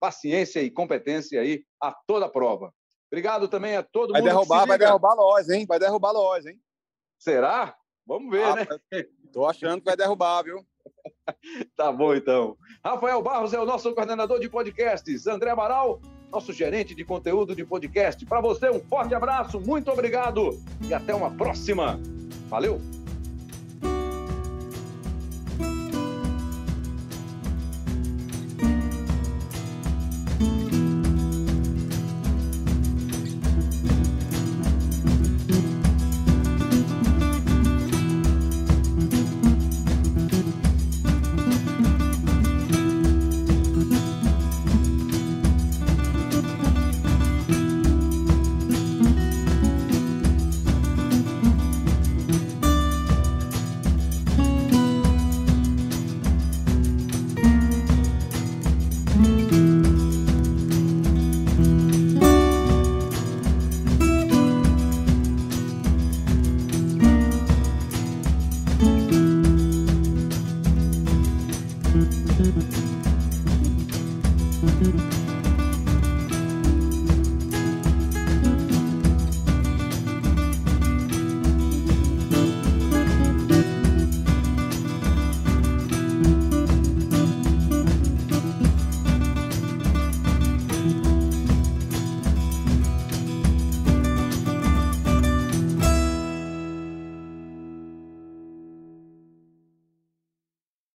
paciência 0.00 0.62
e 0.62 0.70
competência 0.70 1.40
aí 1.40 1.64
a 1.80 1.92
toda 2.06 2.28
prova. 2.28 2.72
Obrigado 3.12 3.46
também 3.46 3.76
a 3.76 3.82
todo 3.82 4.12
vai 4.12 4.22
mundo. 4.22 4.30
Derrubar, 4.30 4.66
vai 4.66 4.78
derrubar 4.78 5.14
nós, 5.14 5.46
hein? 5.50 5.66
Vai 5.68 5.78
derrubar 5.78 6.14
nós, 6.14 6.46
hein? 6.46 6.58
Será? 7.18 7.76
Vamos 8.06 8.30
ver, 8.30 8.44
ah, 8.44 8.56
né? 8.56 8.66
Tô 9.30 9.44
achando 9.44 9.80
que 9.80 9.84
vai 9.84 9.96
derrubar, 9.96 10.42
viu? 10.42 10.64
tá 11.76 11.92
bom, 11.92 12.14
então. 12.14 12.56
Rafael 12.82 13.20
Barros 13.20 13.52
é 13.52 13.60
o 13.60 13.66
nosso 13.66 13.94
coordenador 13.94 14.40
de 14.40 14.48
podcasts. 14.48 15.26
André 15.26 15.50
Amaral, 15.50 16.00
nosso 16.30 16.54
gerente 16.54 16.94
de 16.94 17.04
conteúdo 17.04 17.54
de 17.54 17.66
podcast. 17.66 18.24
Para 18.24 18.40
você, 18.40 18.70
um 18.70 18.80
forte 18.80 19.14
abraço, 19.14 19.60
muito 19.60 19.90
obrigado 19.90 20.58
e 20.80 20.94
até 20.94 21.14
uma 21.14 21.30
próxima. 21.30 22.00
Valeu! 22.48 23.01